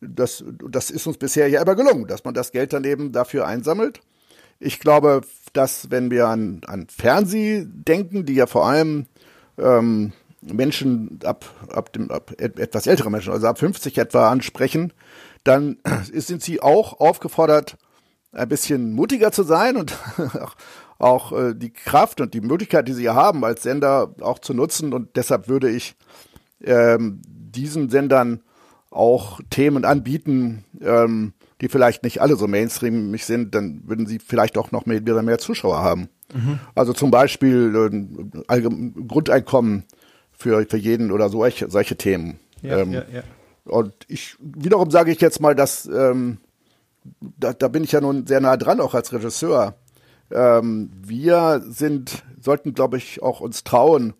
das, 0.00 0.44
das 0.68 0.90
ist 0.90 1.06
uns 1.06 1.16
bisher 1.16 1.46
ja 1.46 1.62
immer 1.62 1.76
gelungen, 1.76 2.08
dass 2.08 2.24
man 2.24 2.34
das 2.34 2.50
Geld 2.50 2.72
dann 2.72 2.82
eben 2.82 3.12
dafür 3.12 3.46
einsammelt. 3.46 4.00
Ich 4.58 4.80
glaube, 4.80 5.22
dass 5.52 5.90
wenn 5.90 6.10
wir 6.10 6.28
an, 6.28 6.62
an 6.66 6.86
Fernseh 6.88 7.64
denken, 7.66 8.24
die 8.24 8.34
ja 8.34 8.46
vor 8.46 8.66
allem 8.66 9.06
ähm, 9.58 10.12
Menschen 10.40 11.20
ab, 11.24 11.44
ab 11.68 11.92
dem 11.92 12.10
ab 12.10 12.32
etwas 12.38 12.86
ältere 12.86 13.10
Menschen, 13.10 13.32
also 13.32 13.46
ab 13.46 13.58
50 13.58 13.98
etwa 13.98 14.30
ansprechen, 14.30 14.92
dann 15.44 15.78
sind 16.12 16.42
sie 16.42 16.60
auch 16.60 17.00
aufgefordert, 17.00 17.76
ein 18.32 18.48
bisschen 18.48 18.94
mutiger 18.94 19.30
zu 19.30 19.42
sein 19.42 19.76
und 19.76 19.96
auch, 20.98 21.32
äh, 21.32 21.54
die 21.54 21.72
Kraft 21.72 22.20
und 22.20 22.32
die 22.34 22.40
Möglichkeit, 22.40 22.88
die 22.88 22.92
sie 22.92 23.10
haben 23.10 23.44
als 23.44 23.62
Sender 23.62 24.14
auch 24.20 24.38
zu 24.38 24.54
nutzen. 24.54 24.92
Und 24.92 25.16
deshalb 25.16 25.48
würde 25.48 25.68
ich 25.68 25.96
ähm, 26.62 27.20
diesen 27.26 27.90
Sendern 27.90 28.42
auch 28.90 29.40
Themen 29.50 29.84
anbieten, 29.84 30.64
ähm, 30.80 31.32
die 31.62 31.68
vielleicht 31.68 32.02
nicht 32.02 32.20
alle 32.20 32.36
so 32.36 32.48
mainstreamig 32.48 33.24
sind, 33.24 33.54
dann 33.54 33.82
würden 33.86 34.06
sie 34.06 34.18
vielleicht 34.18 34.58
auch 34.58 34.72
noch 34.72 34.84
mehr, 34.84 35.00
wieder 35.00 35.22
mehr 35.22 35.38
Zuschauer 35.38 35.78
haben. 35.78 36.08
Mhm. 36.34 36.58
Also 36.74 36.92
zum 36.92 37.10
Beispiel 37.10 38.04
äh, 38.48 38.60
Grundeinkommen 39.06 39.84
für, 40.32 40.66
für 40.68 40.76
jeden 40.76 41.12
oder 41.12 41.28
solche, 41.28 41.70
solche 41.70 41.96
Themen. 41.96 42.40
Ja, 42.62 42.78
ähm, 42.78 42.92
ja, 42.92 43.04
ja. 43.12 43.22
Und 43.64 43.94
ich 44.08 44.36
wiederum 44.40 44.90
sage 44.90 45.12
ich 45.12 45.20
jetzt 45.20 45.40
mal, 45.40 45.54
dass 45.54 45.86
ähm, 45.86 46.38
da, 47.20 47.52
da 47.52 47.68
bin 47.68 47.84
ich 47.84 47.92
ja 47.92 48.00
nun 48.00 48.26
sehr 48.26 48.40
nah 48.40 48.56
dran, 48.56 48.80
auch 48.80 48.94
als 48.94 49.12
Regisseur. 49.12 49.76
Ähm, 50.32 50.90
wir 51.00 51.62
sind, 51.64 52.24
sollten, 52.40 52.74
glaube 52.74 52.96
ich, 52.96 53.22
auch 53.22 53.40
uns 53.40 53.62
trauen, 53.62 54.14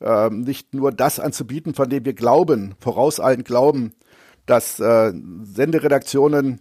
ähm, 0.00 0.42
nicht 0.42 0.74
nur 0.74 0.92
das 0.92 1.20
anzubieten, 1.20 1.74
von 1.74 1.88
dem 1.88 2.04
wir 2.04 2.14
glauben, 2.14 2.74
vorauseilend 2.80 3.46
glauben, 3.46 3.92
dass 4.44 4.80
äh, 4.80 5.12
Senderedaktionen, 5.42 6.60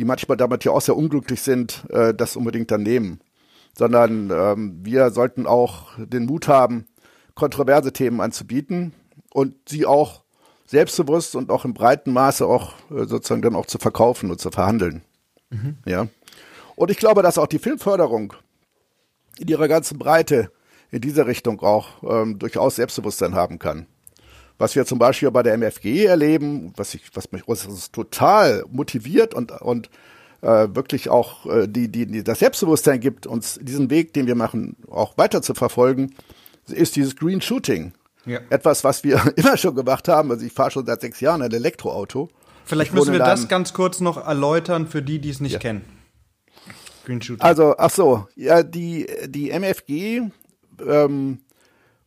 die 0.00 0.06
manchmal 0.06 0.38
damit 0.38 0.64
ja 0.64 0.72
auch 0.72 0.80
sehr 0.80 0.96
unglücklich 0.96 1.42
sind, 1.42 1.84
äh, 1.90 2.14
das 2.14 2.34
unbedingt 2.34 2.70
dann 2.70 2.82
nehmen. 2.82 3.20
Sondern 3.76 4.30
ähm, 4.30 4.80
wir 4.82 5.10
sollten 5.10 5.46
auch 5.46 5.90
den 5.98 6.24
Mut 6.24 6.48
haben, 6.48 6.86
kontroverse 7.34 7.92
Themen 7.92 8.22
anzubieten 8.22 8.94
und 9.30 9.54
sie 9.68 9.84
auch 9.84 10.22
selbstbewusst 10.64 11.36
und 11.36 11.50
auch 11.50 11.66
im 11.66 11.74
breiten 11.74 12.12
Maße 12.14 12.46
auch 12.46 12.72
äh, 12.90 13.04
sozusagen 13.04 13.42
dann 13.42 13.54
auch 13.54 13.66
zu 13.66 13.76
verkaufen 13.78 14.30
und 14.30 14.40
zu 14.40 14.50
verhandeln. 14.50 15.02
Mhm. 15.50 15.76
Ja. 15.84 16.06
Und 16.76 16.90
ich 16.90 16.96
glaube, 16.96 17.22
dass 17.22 17.36
auch 17.36 17.46
die 17.46 17.58
Filmförderung 17.58 18.32
in 19.38 19.48
ihrer 19.48 19.68
ganzen 19.68 19.98
Breite 19.98 20.50
in 20.90 21.02
dieser 21.02 21.26
Richtung 21.26 21.60
auch 21.60 22.02
ähm, 22.02 22.38
durchaus 22.38 22.76
Selbstbewusstsein 22.76 23.34
haben 23.34 23.58
kann. 23.58 23.86
Was 24.60 24.76
wir 24.76 24.84
zum 24.84 24.98
Beispiel 24.98 25.30
bei 25.30 25.42
der 25.42 25.54
MFG 25.54 26.04
erleben, 26.04 26.72
was 26.76 26.94
ich, 26.94 27.02
was 27.14 27.32
mich 27.32 27.42
was 27.46 27.90
total 27.90 28.64
motiviert 28.70 29.32
und 29.32 29.52
und 29.52 29.88
äh, 30.42 30.68
wirklich 30.74 31.08
auch 31.08 31.46
äh, 31.46 31.66
die, 31.66 31.88
die, 31.88 32.06
die 32.06 32.22
das 32.22 32.40
Selbstbewusstsein 32.40 33.00
gibt, 33.00 33.26
uns 33.26 33.58
diesen 33.62 33.90
Weg, 33.90 34.12
den 34.12 34.26
wir 34.26 34.34
machen, 34.34 34.76
auch 34.90 35.16
weiter 35.18 35.42
zu 35.42 35.54
verfolgen, 35.54 36.14
ist 36.66 36.96
dieses 36.96 37.16
Green 37.16 37.40
Shooting. 37.40 37.92
Ja. 38.26 38.40
Etwas, 38.50 38.84
was 38.84 39.02
wir 39.02 39.32
immer 39.36 39.56
schon 39.56 39.74
gemacht 39.74 40.08
haben. 40.08 40.30
Also 40.30 40.44
ich 40.44 40.52
fahre 40.52 40.70
schon 40.70 40.86
seit 40.86 41.00
sechs 41.00 41.20
Jahren 41.20 41.42
ein 41.42 41.52
Elektroauto. 41.52 42.28
Vielleicht 42.64 42.92
müssen 42.92 43.12
wir 43.12 43.18
das 43.18 43.48
ganz 43.48 43.72
kurz 43.72 44.00
noch 44.00 44.16
erläutern 44.16 44.86
für 44.86 45.02
die, 45.02 45.18
die 45.20 45.30
es 45.30 45.40
nicht 45.40 45.54
ja. 45.54 45.58
kennen. 45.58 45.84
Green 47.04 47.20
Shooting. 47.20 47.42
Also, 47.42 47.74
ach 47.78 47.90
so, 47.90 48.28
ja, 48.36 48.62
die, 48.62 49.06
die 49.26 49.50
MFG 49.50 50.30
ähm, 50.86 51.38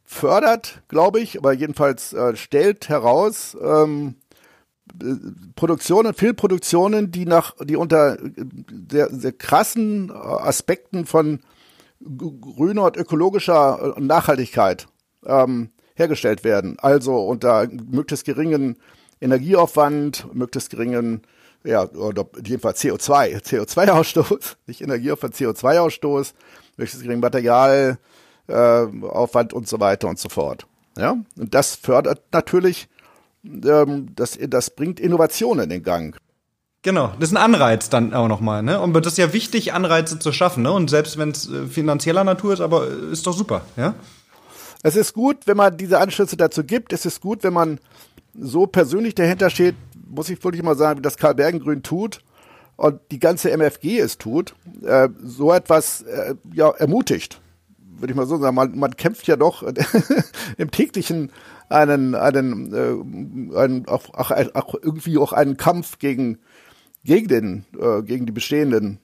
fördert, 0.04 0.84
glaube 0.88 1.20
ich, 1.20 1.38
aber 1.38 1.54
jedenfalls 1.54 2.14
äh, 2.14 2.36
stellt 2.36 2.90
heraus, 2.90 3.58
ähm, 3.62 4.16
Produktionen, 5.56 6.14
Filmproduktionen, 6.14 7.10
die 7.10 7.26
nach, 7.26 7.56
die 7.64 7.78
unter 7.78 8.18
sehr, 8.92 9.10
sehr 9.10 9.32
krassen 9.32 10.12
Aspekten 10.12 11.06
von 11.06 11.40
grüner 12.00 12.84
und 12.84 12.98
ökologischer 12.98 13.96
Nachhaltigkeit 13.98 14.88
ähm, 15.26 15.70
hergestellt 15.96 16.44
werden. 16.44 16.78
Also 16.80 17.16
unter 17.16 17.68
möglichst 17.68 18.26
geringen 18.26 18.78
Energieaufwand, 19.22 20.28
möglichst 20.34 20.70
geringen, 20.70 21.22
ja, 21.64 21.90
oder 21.90 22.28
jedenfalls 22.46 22.84
CO2, 22.84 23.42
CO2-Ausstoß, 23.42 24.58
nicht 24.68 24.82
Energieaufwand, 24.82 25.34
CO2-Ausstoß, 25.34 26.34
möglichst 26.76 27.02
geringen 27.02 27.22
Materialaufwand 27.22 28.00
äh, 28.48 28.84
und 28.84 29.68
so 29.68 29.80
weiter 29.80 30.08
und 30.08 30.20
so 30.20 30.30
fort. 30.30 30.66
Ja, 30.98 31.18
und 31.38 31.54
das 31.54 31.76
fördert 31.76 32.22
natürlich, 32.32 32.88
ähm, 33.44 34.08
das, 34.16 34.38
das 34.48 34.70
bringt 34.70 35.00
Innovationen 35.00 35.72
in 35.72 35.84
Gang. 35.84 36.16
Genau, 36.84 37.14
das 37.18 37.30
ist 37.30 37.38
ein 37.38 37.42
Anreiz 37.42 37.90
dann 37.90 38.14
auch 38.14 38.28
nochmal, 38.28 38.62
ne? 38.62 38.80
Und 38.80 38.94
das 38.94 39.14
ist 39.14 39.18
ja 39.18 39.32
wichtig, 39.32 39.74
Anreize 39.74 40.20
zu 40.20 40.34
schaffen, 40.34 40.64
ne? 40.64 40.72
Und 40.72 40.90
selbst 40.90 41.18
wenn 41.18 41.30
es 41.30 41.50
äh, 41.50 41.66
finanzieller 41.66 42.26
Natur 42.26 42.54
ist, 42.54 42.60
aber 42.60 42.88
äh, 42.88 43.12
ist 43.12 43.26
doch 43.26 43.34
super, 43.34 43.62
ja? 43.78 43.96
Es 44.84 44.98
ist 44.98 45.14
gut, 45.14 45.48
wenn 45.48 45.56
man 45.56 45.78
diese 45.78 46.00
Anschlüsse 46.00 46.36
dazu 46.36 46.66
gibt. 46.66 46.92
Es 46.92 47.06
ist 47.06 47.22
gut, 47.22 47.44
wenn 47.44 47.54
man 47.54 47.80
so 48.38 48.68
persönlich 48.68 49.16
dahinter 49.16 49.50
steht, 49.50 49.76
muss 50.06 50.30
ich 50.30 50.44
wirklich 50.44 50.62
mal 50.62 50.76
sagen, 50.76 51.00
wie 51.00 51.04
das 51.04 51.16
Karl 51.16 51.36
Bergengrün 51.36 51.84
tut 51.84 52.20
und 52.76 53.00
die 53.12 53.20
ganze 53.20 53.50
MFG 53.52 54.00
es 54.00 54.18
tut, 54.18 54.54
äh, 54.84 55.08
so 55.24 55.54
etwas 55.54 56.02
äh, 56.02 56.36
ja 56.54 56.70
ermutigt, 56.70 57.40
würde 58.04 58.12
ich 58.12 58.18
mal 58.18 58.28
so 58.28 58.38
sagen. 58.38 58.56
Man, 58.56 58.78
man 58.78 58.98
kämpft 58.98 59.28
ja 59.28 59.38
doch 59.38 59.64
im 60.58 60.72
täglichen 60.72 61.32
einen, 61.70 62.16
einen, 62.16 62.74
äh, 62.74 63.58
einen 63.58 63.88
auch, 63.88 64.14
auch, 64.14 64.32
auch 64.32 64.76
irgendwie 64.76 65.18
auch 65.18 65.32
einen 65.32 65.56
Kampf 65.56 66.00
gegen 66.00 66.40
gegen 67.06 67.28
den 67.30 67.66
äh, 67.80 68.04
gegen 68.04 68.26
die 68.26 68.34
bestehenden 68.34 69.00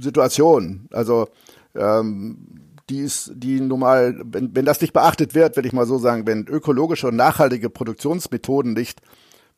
Situationen. 0.00 0.88
Also 0.92 1.28
ähm, 1.74 2.46
die 2.88 3.00
ist, 3.00 3.32
die 3.34 3.60
nun 3.60 3.80
mal, 3.80 4.18
wenn, 4.24 4.54
wenn 4.54 4.64
das 4.64 4.80
nicht 4.80 4.92
beachtet 4.92 5.34
wird, 5.34 5.56
würde 5.56 5.66
ich 5.66 5.74
mal 5.74 5.86
so 5.86 5.98
sagen, 5.98 6.26
wenn 6.26 6.46
ökologische 6.46 7.08
und 7.08 7.16
nachhaltige 7.16 7.70
Produktionsmethoden 7.70 8.72
nicht 8.72 9.02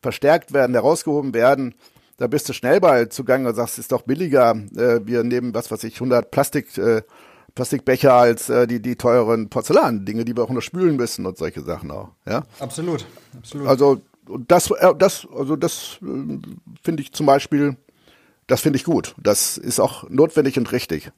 verstärkt 0.01 0.53
werden, 0.53 0.73
herausgehoben 0.73 1.33
werden, 1.35 1.75
da 2.17 2.27
bist 2.27 2.49
du 2.49 2.53
schnell 2.53 2.79
bei 2.79 3.05
zugange 3.05 3.49
und 3.49 3.55
sagst, 3.55 3.79
ist 3.79 3.91
doch 3.91 4.01
billiger, 4.01 4.55
äh, 4.75 4.99
wir 5.05 5.23
nehmen, 5.23 5.53
was 5.53 5.71
weiß 5.71 5.83
ich, 5.85 5.95
100 5.95 6.31
Plastik, 6.31 6.77
äh, 6.77 7.03
Plastikbecher 7.55 8.13
als 8.13 8.49
äh, 8.49 8.67
die, 8.67 8.81
die 8.81 8.95
teuren 8.95 9.49
Porzellan-Dinge, 9.49 10.25
die 10.25 10.35
wir 10.35 10.43
auch 10.43 10.49
nur 10.49 10.61
spülen 10.61 10.95
müssen 10.95 11.25
und 11.25 11.37
solche 11.37 11.61
Sachen 11.61 11.91
auch, 11.91 12.09
ja? 12.25 12.43
Absolut, 12.59 13.05
absolut. 13.37 13.67
Also, 13.67 14.01
das, 14.47 14.71
äh, 14.71 14.93
das, 14.97 15.27
also 15.35 15.55
das 15.55 15.99
äh, 16.01 16.39
finde 16.81 17.03
ich 17.03 17.11
zum 17.11 17.25
Beispiel, 17.25 17.77
das 18.47 18.61
finde 18.61 18.77
ich 18.77 18.83
gut. 18.83 19.15
Das 19.17 19.57
ist 19.57 19.79
auch 19.79 20.09
notwendig 20.09 20.57
und 20.57 20.71
richtig. 20.71 21.11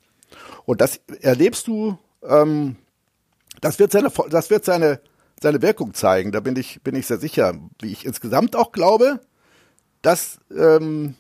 Und 0.66 0.82
das 0.82 1.00
erlebst 1.22 1.68
du, 1.68 1.98
ähm, 2.24 2.78
das 3.62 3.80
wird 3.80 3.92
seine, 3.92 4.12
das 4.30 4.50
wird 4.50 4.66
seine, 4.66 5.02
seine 5.42 5.62
Wirkung 5.62 5.94
zeigen. 5.94 6.32
Da 6.32 6.40
bin 6.40 6.56
ich, 6.56 6.82
bin 6.84 6.96
ich 6.96 7.08
sehr 7.08 7.20
sicher. 7.20 7.54
Wie 7.80 7.92
ich 7.92 8.06
insgesamt 8.06 8.56
auch 8.56 8.72
glaube, 8.72 9.20
dass 10.02 10.40
ähm, 10.56 11.16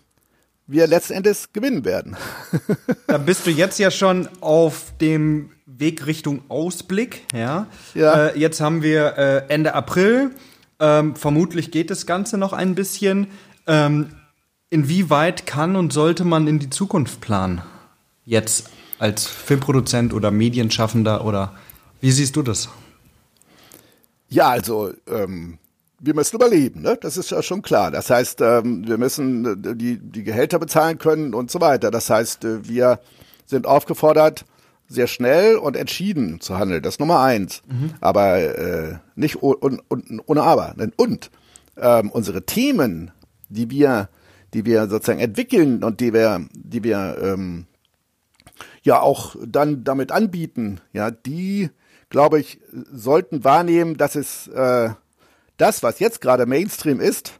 wir 0.67 0.87
letzten 0.87 1.13
Endes 1.13 1.51
gewinnen 1.53 1.85
werden. 1.85 2.15
da 3.07 3.17
bist 3.17 3.45
du 3.45 3.51
jetzt 3.51 3.79
ja 3.79 3.91
schon 3.91 4.29
auf 4.41 4.93
dem 4.99 5.51
Weg 5.65 6.05
Richtung 6.05 6.43
Ausblick. 6.49 7.23
Ja. 7.33 7.67
ja. 7.93 8.27
Äh, 8.27 8.39
jetzt 8.39 8.61
haben 8.61 8.81
wir 8.81 9.17
äh, 9.17 9.43
Ende 9.49 9.73
April. 9.73 10.31
Ähm, 10.79 11.15
vermutlich 11.15 11.71
geht 11.71 11.89
das 11.89 12.05
Ganze 12.05 12.37
noch 12.37 12.53
ein 12.53 12.75
bisschen. 12.75 13.27
Ähm, 13.67 14.15
inwieweit 14.69 15.45
kann 15.45 15.75
und 15.75 15.93
sollte 15.93 16.25
man 16.25 16.47
in 16.47 16.59
die 16.59 16.69
Zukunft 16.69 17.21
planen? 17.21 17.61
Jetzt 18.25 18.69
als 18.99 19.27
Filmproduzent 19.27 20.13
oder 20.13 20.31
Medienschaffender 20.31 21.25
oder 21.25 21.53
wie 22.01 22.11
siehst 22.11 22.35
du 22.35 22.41
das? 22.41 22.69
Ja, 24.29 24.49
also 24.49 24.93
ähm, 25.07 25.59
wir 26.05 26.13
müssen 26.13 26.35
überleben, 26.35 26.81
ne? 26.81 26.97
Das 26.99 27.15
ist 27.15 27.31
ja 27.31 27.41
schon 27.41 27.61
klar. 27.61 27.89
Das 27.89 28.09
heißt, 28.09 28.41
ähm, 28.41 28.85
wir 28.85 28.97
müssen 28.97 29.63
äh, 29.63 29.75
die, 29.75 29.97
die 29.99 30.23
Gehälter 30.23 30.59
bezahlen 30.59 30.97
können 30.97 31.33
und 31.33 31.49
so 31.49 31.61
weiter. 31.61 31.91
Das 31.91 32.09
heißt, 32.09 32.43
äh, 32.43 32.67
wir 32.67 32.99
sind 33.45 33.65
aufgefordert, 33.65 34.45
sehr 34.89 35.07
schnell 35.07 35.55
und 35.55 35.77
entschieden 35.77 36.41
zu 36.41 36.57
handeln. 36.57 36.83
Das 36.83 36.95
ist 36.95 36.99
Nummer 36.99 37.21
eins. 37.21 37.61
Mhm. 37.67 37.91
Aber 38.01 38.37
äh, 38.37 38.95
nicht 39.15 39.41
un, 39.41 39.81
un, 39.89 40.21
ohne 40.25 40.43
Aber. 40.43 40.75
Und 40.97 41.31
ähm, 41.77 42.11
unsere 42.11 42.45
Themen, 42.45 43.11
die 43.47 43.69
wir, 43.69 44.09
die 44.53 44.65
wir 44.65 44.89
sozusagen 44.89 45.19
entwickeln 45.21 45.85
und 45.85 46.01
die 46.01 46.13
wir, 46.13 46.45
die 46.53 46.83
wir 46.83 47.17
ähm, 47.21 47.65
ja 48.83 48.99
auch 48.99 49.37
dann 49.47 49.85
damit 49.85 50.11
anbieten, 50.11 50.81
ja, 50.91 51.11
die, 51.11 51.69
glaube 52.09 52.41
ich, 52.41 52.59
sollten 52.91 53.45
wahrnehmen, 53.45 53.95
dass 53.95 54.15
es 54.15 54.49
äh, 54.49 54.89
das, 55.63 55.81
was 55.81 55.99
jetzt 55.99 56.19
gerade 56.19 56.45
Mainstream 56.45 56.99
ist, 56.99 57.39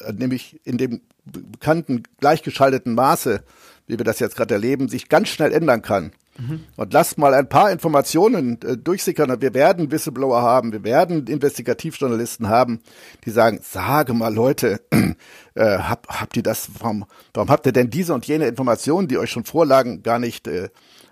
äh, 0.00 0.12
nämlich 0.12 0.60
in 0.64 0.78
dem 0.78 1.00
bekannten 1.24 2.04
gleichgeschalteten 2.20 2.94
Maße, 2.94 3.42
wie 3.88 3.98
wir 3.98 4.04
das 4.04 4.20
jetzt 4.20 4.36
gerade 4.36 4.54
erleben, 4.54 4.88
sich 4.88 5.08
ganz 5.08 5.28
schnell 5.28 5.52
ändern 5.52 5.82
kann. 5.82 6.12
Mhm. 6.38 6.64
Und 6.76 6.92
lasst 6.92 7.18
mal 7.18 7.34
ein 7.34 7.48
paar 7.48 7.72
Informationen 7.72 8.60
äh, 8.62 8.76
durchsickern. 8.76 9.40
Wir 9.40 9.52
werden 9.52 9.90
Whistleblower 9.90 10.42
haben, 10.42 10.70
wir 10.72 10.84
werden 10.84 11.26
Investigativjournalisten 11.26 12.48
haben, 12.48 12.82
die 13.24 13.30
sagen, 13.30 13.58
sage 13.62 14.14
mal 14.14 14.32
Leute, 14.32 14.80
äh, 15.54 15.78
hab, 15.78 16.06
habt 16.08 16.36
ihr 16.36 16.44
das, 16.44 16.68
warum, 16.78 17.04
warum 17.34 17.50
habt 17.50 17.66
ihr 17.66 17.72
denn 17.72 17.90
diese 17.90 18.14
und 18.14 18.26
jene 18.26 18.46
Informationen, 18.46 19.08
die 19.08 19.18
euch 19.18 19.30
schon 19.30 19.44
vorlagen, 19.44 20.04
gar 20.04 20.20
nicht 20.20 20.46
äh, 20.46 20.68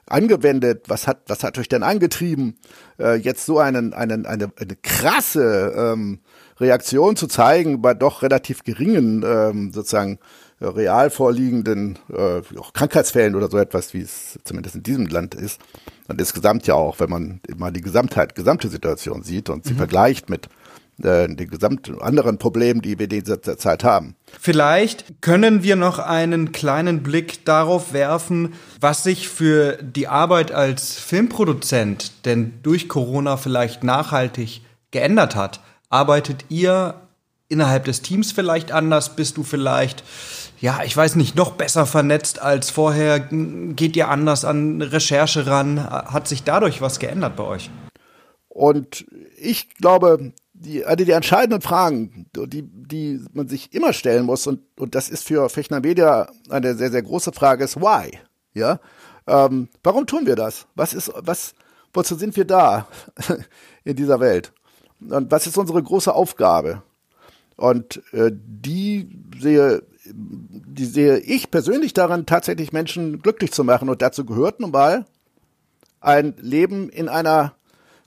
angewendet? 0.07 0.85
Was 0.89 1.09
hat, 1.09 1.23
was 1.27 1.43
hat 1.43 1.59
euch 1.59 1.69
denn 1.69 1.83
angetrieben, 1.83 2.59
äh, 3.01 3.17
jetzt 3.17 3.45
so 3.45 3.59
einen, 3.59 3.93
einen, 3.93 4.27
eine, 4.27 4.53
eine 4.57 4.77
krasse 4.77 5.75
ähm, 5.77 6.21
Reaktion 6.59 7.17
zu 7.17 7.27
zeigen 7.27 7.83
bei 7.83 7.95
doch 7.95 8.23
relativ 8.23 8.65
geringen 8.65 9.25
ähm, 9.27 9.73
sozusagen 9.73 10.19
real 10.61 11.11
vorliegenden 11.11 11.99
äh, 12.13 12.41
auch 12.59 12.73
Krankheitsfällen 12.73 13.35
oder 13.35 13.51
so 13.51 13.59
etwas, 13.59 13.95
wie 13.95 14.01
es 14.01 14.39
zumindest 14.45 14.77
in 14.77 14.83
diesem 14.83 15.07
Land 15.07 15.35
ist. 15.35 15.61
Und 16.09 16.21
insgesamt 16.21 16.67
ja 16.67 16.75
auch, 16.75 17.01
wenn 17.01 17.11
man 17.11 17.41
mal 17.57 17.73
die 17.73 17.81
Gesamtheit, 17.81 18.35
gesamte 18.35 18.69
Situation 18.69 19.23
sieht 19.23 19.51
und 19.51 19.65
sie 19.65 19.73
mhm. 19.73 19.79
vergleicht 19.79 20.31
mit 20.31 20.49
äh, 21.03 21.27
den 21.27 21.51
gesamten 21.51 22.01
anderen 22.01 22.39
Problemen, 22.39 22.81
die 22.81 22.99
wir 22.99 23.11
in 23.11 23.25
dieser 23.25 23.43
Zeit 23.43 23.83
haben. 23.85 24.15
Vielleicht 24.41 25.21
können 25.23 25.63
wir 25.63 25.77
noch 25.77 25.99
einen 25.99 26.53
kleinen 26.53 27.03
Blick 27.03 27.45
darauf 27.45 27.93
werfen, 27.93 28.55
was 28.81 29.03
sich 29.03 29.29
für 29.29 29.77
die 29.83 30.09
Arbeit 30.09 30.53
als 30.53 30.95
Filmproduzent 30.95 32.25
denn 32.27 32.55
durch 32.63 32.89
Corona 32.89 33.37
vielleicht 33.37 33.83
nachhaltig 33.83 34.63
geändert 34.93 35.35
hat. 35.35 35.61
Arbeitet 35.89 36.47
ihr 36.49 36.95
innerhalb 37.49 37.85
des 37.85 38.03
Teams 38.03 38.33
vielleicht 38.33 38.73
anders? 38.73 39.17
Bist 39.17 39.37
du 39.37 39.43
vielleicht 39.43 40.03
ja, 40.65 40.83
ich 40.83 40.97
weiß 40.97 41.17
nicht, 41.17 41.37
noch 41.37 41.53
besser 41.53 41.85
vernetzt 41.85 42.41
als 42.41 42.71
vorher? 42.71 43.21
Geht 43.21 43.97
ihr 43.97 44.09
anders 44.09 44.47
an 44.47 44.81
Recherche 44.81 45.47
ran? 45.47 45.79
Hat 45.79 46.27
sich 46.27 46.43
dadurch 46.43 46.81
was 46.81 46.99
geändert 46.99 47.37
bei 47.37 47.45
euch? 47.45 47.71
Und 48.49 49.05
ich 49.37 49.75
glaube, 49.75 50.33
die, 50.55 50.85
also 50.87 51.05
die 51.05 51.11
entscheidenden 51.11 51.61
Fragen, 51.61 52.31
die, 52.35 52.63
die 52.63 53.21
man 53.35 53.47
sich 53.47 53.75
immer 53.75 53.93
stellen 53.93 54.25
muss, 54.25 54.47
und, 54.47 54.61
und 54.79 54.95
das 54.95 55.11
ist 55.11 55.27
für 55.27 55.51
Fechner 55.51 55.81
Media 55.81 56.31
eine 56.49 56.75
sehr, 56.77 56.91
sehr 56.91 57.03
große 57.03 57.33
Frage, 57.33 57.65
ist 57.65 57.77
why? 57.77 58.19
Ja? 58.55 58.81
Ähm, 59.27 59.69
warum 59.83 60.07
tun 60.07 60.25
wir 60.25 60.37
das? 60.37 60.67
Was 60.77 60.95
ist, 60.95 61.13
was, 61.15 61.55
wozu 61.93 62.15
sind 62.15 62.37
wir 62.37 62.47
da 62.47 62.89
in 63.85 63.97
dieser 63.97 64.19
Welt? 64.19 64.53
Und 65.11 65.31
was 65.31 65.47
ist 65.47 65.59
unsere 65.59 65.83
große 65.83 66.15
Aufgabe? 66.15 66.83
Und 67.57 68.03
äh, 68.13 68.31
die 68.33 69.09
sehe 69.41 69.83
die 70.07 70.85
sehe 70.85 71.19
ich 71.19 71.51
persönlich 71.51 71.95
daran, 71.95 72.27
tatsächlich 72.27 72.73
Menschen 72.73 73.23
glücklich 73.23 73.53
zu 73.53 73.65
machen. 73.65 73.89
Und 73.89 74.03
dazu 74.03 74.25
gehört 74.25 74.61
nun 74.61 74.71
mal 74.71 75.07
ein 76.01 76.35
Leben 76.39 76.91
in 76.91 77.09
einer 77.09 77.55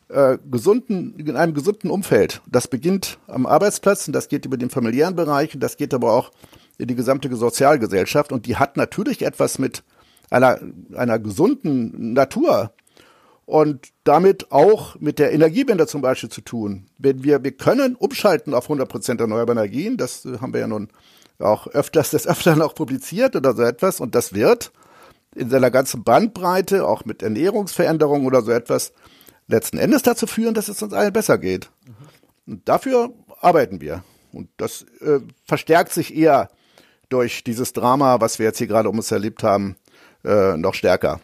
äh, 0.10 0.38
gesunden, 0.50 1.18
in 1.18 1.36
einem 1.36 1.54
gesunden 1.54 1.90
Umfeld. 1.90 2.42
Das 2.46 2.68
beginnt 2.68 3.18
am 3.28 3.46
Arbeitsplatz 3.46 4.08
und 4.08 4.14
das 4.14 4.30
geht 4.30 4.46
über 4.46 4.58
den 4.58 4.70
familiären 4.70 5.16
Bereich 5.16 5.54
und 5.54 5.62
das 5.62 5.78
geht 5.78 5.94
aber 5.94 6.14
auch 6.14 6.32
in 6.78 6.88
die 6.88 6.96
gesamte 6.96 7.34
Sozialgesellschaft. 7.36 8.32
Und 8.32 8.46
die 8.46 8.58
hat 8.58 8.78
natürlich 8.78 9.24
etwas 9.24 9.58
mit 9.58 9.84
einer, 10.30 10.60
einer 10.96 11.18
gesunden 11.20 12.14
Natur 12.14 12.72
und 13.48 13.94
damit 14.04 14.52
auch 14.52 15.00
mit 15.00 15.20
der 15.20 15.32
Energiewende 15.32 15.88
zum 15.88 16.02
Beispiel 16.02 16.30
zu 16.30 16.42
tun. 16.42 16.90
Wenn 16.98 17.24
wir, 17.24 17.44
wir 17.46 17.54
können 17.54 17.96
umschalten 17.96 18.54
auf 18.54 18.66
100 18.66 18.90
Prozent 18.90 19.22
erneuerbare 19.22 19.58
Energien, 19.58 19.96
das 19.96 20.28
haben 20.42 20.54
wir 20.54 20.60
ja 20.60 20.68
nun 20.68 20.90
auch 21.40 21.68
öfters 21.68 22.12
des 22.12 22.28
Öfteren 22.28 22.62
auch 22.62 22.76
publiziert 22.76 23.38
oder 23.38 23.56
so 23.56 23.62
etwas. 23.62 24.02
Und 24.02 24.16
das 24.16 24.34
wird 24.34 24.74
in 25.34 25.50
seiner 25.50 25.72
ganzen 25.72 26.04
Bandbreite, 26.04 26.86
auch 26.86 27.06
mit 27.06 27.24
Ernährungsveränderungen 27.24 28.28
oder 28.28 28.42
so 28.42 28.52
etwas, 28.52 28.92
letzten 29.48 29.78
Endes 29.78 30.04
dazu 30.04 30.28
führen, 30.28 30.54
dass 30.54 30.68
es 30.68 30.84
uns 30.84 30.92
allen 30.92 31.14
besser 31.14 31.38
geht. 31.38 31.70
Mhm. 31.86 32.54
Und 32.54 32.68
dafür 32.68 33.14
arbeiten 33.40 33.80
wir. 33.80 34.04
Und 34.34 34.50
das 34.58 34.86
äh, 35.00 35.22
verstärkt 35.46 35.94
sich 35.94 36.14
eher 36.14 36.50
durch 37.08 37.46
dieses 37.46 37.72
Drama, 37.72 38.20
was 38.20 38.40
wir 38.40 38.48
jetzt 38.48 38.58
hier 38.58 38.68
gerade 38.68 38.90
um 38.90 38.98
uns 38.98 39.10
erlebt 39.10 39.42
haben, 39.42 39.78
äh, 40.26 40.58
noch 40.58 40.74
stärker. 40.74 41.22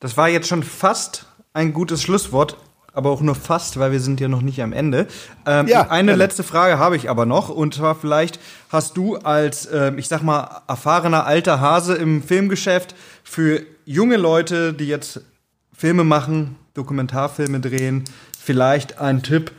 Das 0.00 0.16
war 0.16 0.28
jetzt 0.28 0.48
schon 0.48 0.62
fast 0.62 1.26
ein 1.52 1.72
gutes 1.72 2.02
Schlusswort, 2.02 2.56
aber 2.92 3.10
auch 3.10 3.20
nur 3.20 3.34
fast, 3.34 3.78
weil 3.78 3.92
wir 3.92 4.00
sind 4.00 4.20
ja 4.20 4.28
noch 4.28 4.42
nicht 4.42 4.62
am 4.62 4.72
Ende. 4.72 5.06
Ähm, 5.46 5.68
ja, 5.68 5.88
eine 5.90 6.12
ja. 6.12 6.16
letzte 6.16 6.42
Frage 6.42 6.78
habe 6.78 6.96
ich 6.96 7.08
aber 7.08 7.26
noch, 7.26 7.48
und 7.48 7.74
zwar 7.74 7.94
vielleicht 7.94 8.38
hast 8.70 8.96
du 8.96 9.16
als, 9.16 9.66
äh, 9.66 9.92
ich 9.96 10.08
sag 10.08 10.22
mal, 10.22 10.62
erfahrener 10.66 11.26
alter 11.26 11.60
Hase 11.60 11.94
im 11.94 12.22
Filmgeschäft 12.22 12.94
für 13.22 13.62
junge 13.84 14.16
Leute, 14.16 14.72
die 14.72 14.86
jetzt 14.86 15.20
Filme 15.72 16.04
machen, 16.04 16.56
Dokumentarfilme 16.74 17.60
drehen, 17.60 18.04
vielleicht 18.38 18.98
einen 18.98 19.22
Tipp, 19.22 19.52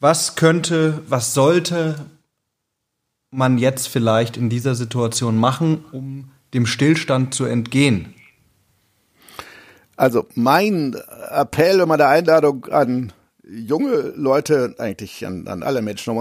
was 0.00 0.34
könnte, 0.34 1.00
was 1.08 1.34
sollte 1.34 1.94
man 3.30 3.58
jetzt 3.58 3.88
vielleicht 3.88 4.36
in 4.36 4.50
dieser 4.50 4.74
Situation 4.74 5.38
machen, 5.38 5.84
um 5.92 6.30
dem 6.54 6.66
Stillstand 6.66 7.34
zu 7.34 7.44
entgehen? 7.44 8.14
Also 10.02 10.26
mein 10.34 10.96
Appell 11.30 11.80
und 11.80 11.86
meine 11.86 12.08
Einladung 12.08 12.64
an 12.64 13.12
junge 13.44 14.12
Leute, 14.16 14.74
eigentlich 14.78 15.24
an, 15.24 15.46
an 15.46 15.62
alle 15.62 15.80
Menschen, 15.80 16.20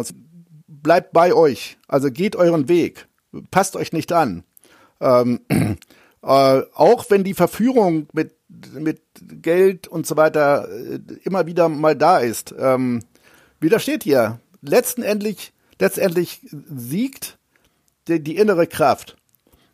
bleibt 0.68 1.14
bei 1.14 1.34
euch. 1.34 1.80
Also 1.88 2.12
geht 2.12 2.36
euren 2.36 2.70
Weg. 2.70 3.08
Passt 3.50 3.76
euch 3.76 3.92
nicht 3.92 4.12
an. 4.12 4.44
Ähm, 5.00 5.40
äh, 5.50 5.78
auch 6.22 7.06
wenn 7.10 7.24
die 7.24 7.34
Verführung 7.34 8.08
mit, 8.14 8.36
mit 8.76 9.02
Geld 9.20 9.88
und 9.88 10.06
so 10.06 10.16
weiter 10.16 10.70
äh, 10.70 11.00
immer 11.24 11.48
wieder 11.48 11.68
mal 11.68 11.96
da 11.96 12.20
ist. 12.20 12.54
Ähm, 12.60 13.00
widersteht 13.60 14.06
ihr. 14.06 14.40
Letztendlich, 14.62 15.54
letztendlich 15.80 16.42
siegt 16.52 17.40
die, 18.08 18.22
die 18.22 18.36
innere 18.36 18.68
Kraft. 18.68 19.18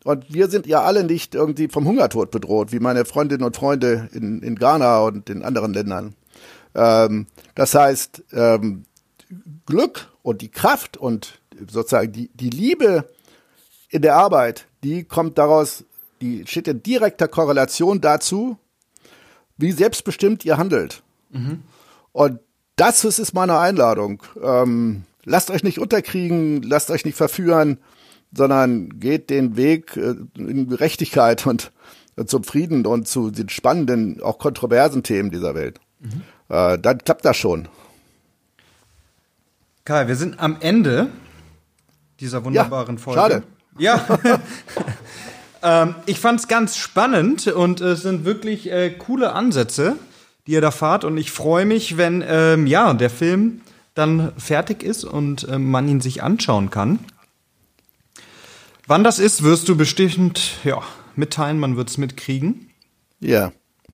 Und 0.04 0.32
wir 0.32 0.48
sind 0.48 0.66
ja 0.66 0.82
alle 0.82 1.04
nicht 1.04 1.34
irgendwie 1.34 1.68
vom 1.68 1.86
Hungertod 1.86 2.30
bedroht, 2.30 2.72
wie 2.72 2.80
meine 2.80 3.04
Freundinnen 3.04 3.44
und 3.44 3.56
Freunde 3.56 4.08
in, 4.12 4.42
in 4.42 4.56
Ghana 4.56 5.00
und 5.00 5.28
in 5.28 5.42
anderen 5.42 5.74
Ländern. 5.74 6.14
Ähm, 6.74 7.26
das 7.54 7.74
heißt, 7.74 8.22
ähm, 8.32 8.84
Glück 9.66 10.08
und 10.22 10.40
die 10.40 10.50
Kraft 10.50 10.96
und 10.96 11.40
sozusagen 11.68 12.12
die, 12.12 12.30
die 12.34 12.50
Liebe 12.50 13.08
in 13.90 14.02
der 14.02 14.16
Arbeit, 14.16 14.66
die 14.84 15.04
kommt 15.04 15.38
daraus, 15.38 15.84
die 16.20 16.46
steht 16.46 16.68
in 16.68 16.82
direkter 16.82 17.28
Korrelation 17.28 18.00
dazu, 18.00 18.58
wie 19.56 19.72
selbstbestimmt 19.72 20.44
ihr 20.44 20.56
handelt. 20.56 21.02
Mhm. 21.30 21.62
Und 22.12 22.40
das 22.76 23.04
ist 23.04 23.34
meine 23.34 23.58
Einladung. 23.58 24.22
Ähm, 24.40 25.02
lasst 25.24 25.50
euch 25.50 25.64
nicht 25.64 25.80
unterkriegen, 25.80 26.62
lasst 26.62 26.90
euch 26.90 27.04
nicht 27.04 27.16
verführen, 27.16 27.78
sondern 28.32 29.00
geht 29.00 29.30
den 29.30 29.56
Weg 29.56 29.96
äh, 29.96 30.14
in 30.36 30.68
Gerechtigkeit 30.68 31.46
und 31.46 31.72
äh, 32.16 32.24
zum 32.24 32.44
Frieden 32.44 32.86
und 32.86 33.08
zu 33.08 33.30
den 33.30 33.48
spannenden, 33.48 34.22
auch 34.22 34.38
kontroversen 34.38 35.02
Themen 35.02 35.30
dieser 35.30 35.54
Welt. 35.54 35.80
Mhm. 36.00 36.22
Äh, 36.48 36.78
dann 36.78 36.98
klappt 36.98 37.24
das 37.24 37.36
schon. 37.36 37.68
Kai, 39.84 40.08
wir 40.08 40.16
sind 40.16 40.38
am 40.38 40.56
Ende 40.60 41.08
dieser 42.20 42.44
wunderbaren 42.44 42.96
ja, 42.96 43.02
Folge. 43.02 43.20
Schade. 43.20 43.42
Ja. 43.78 44.04
ähm, 45.62 45.94
ich 46.06 46.20
fand 46.20 46.40
es 46.40 46.48
ganz 46.48 46.76
spannend 46.76 47.46
und 47.46 47.80
es 47.80 48.02
sind 48.02 48.24
wirklich 48.24 48.70
äh, 48.70 48.90
coole 48.90 49.32
Ansätze 49.32 49.96
die 50.48 50.54
ihr 50.54 50.60
da 50.62 50.70
fahrt. 50.70 51.04
Und 51.04 51.18
ich 51.18 51.30
freue 51.30 51.66
mich, 51.66 51.98
wenn 51.98 52.24
ähm, 52.26 52.66
ja, 52.66 52.92
der 52.94 53.10
Film 53.10 53.60
dann 53.94 54.32
fertig 54.38 54.82
ist 54.82 55.04
und 55.04 55.46
ähm, 55.48 55.70
man 55.70 55.86
ihn 55.88 56.00
sich 56.00 56.22
anschauen 56.22 56.70
kann. 56.70 56.98
Wann 58.88 59.04
das 59.04 59.18
ist, 59.18 59.42
wirst 59.42 59.68
du 59.68 59.76
bestimmt 59.76 60.60
ja, 60.64 60.82
mitteilen, 61.14 61.58
man 61.58 61.76
wird 61.76 61.90
es 61.90 61.98
mitkriegen. 61.98 62.70
Ja. 63.20 63.52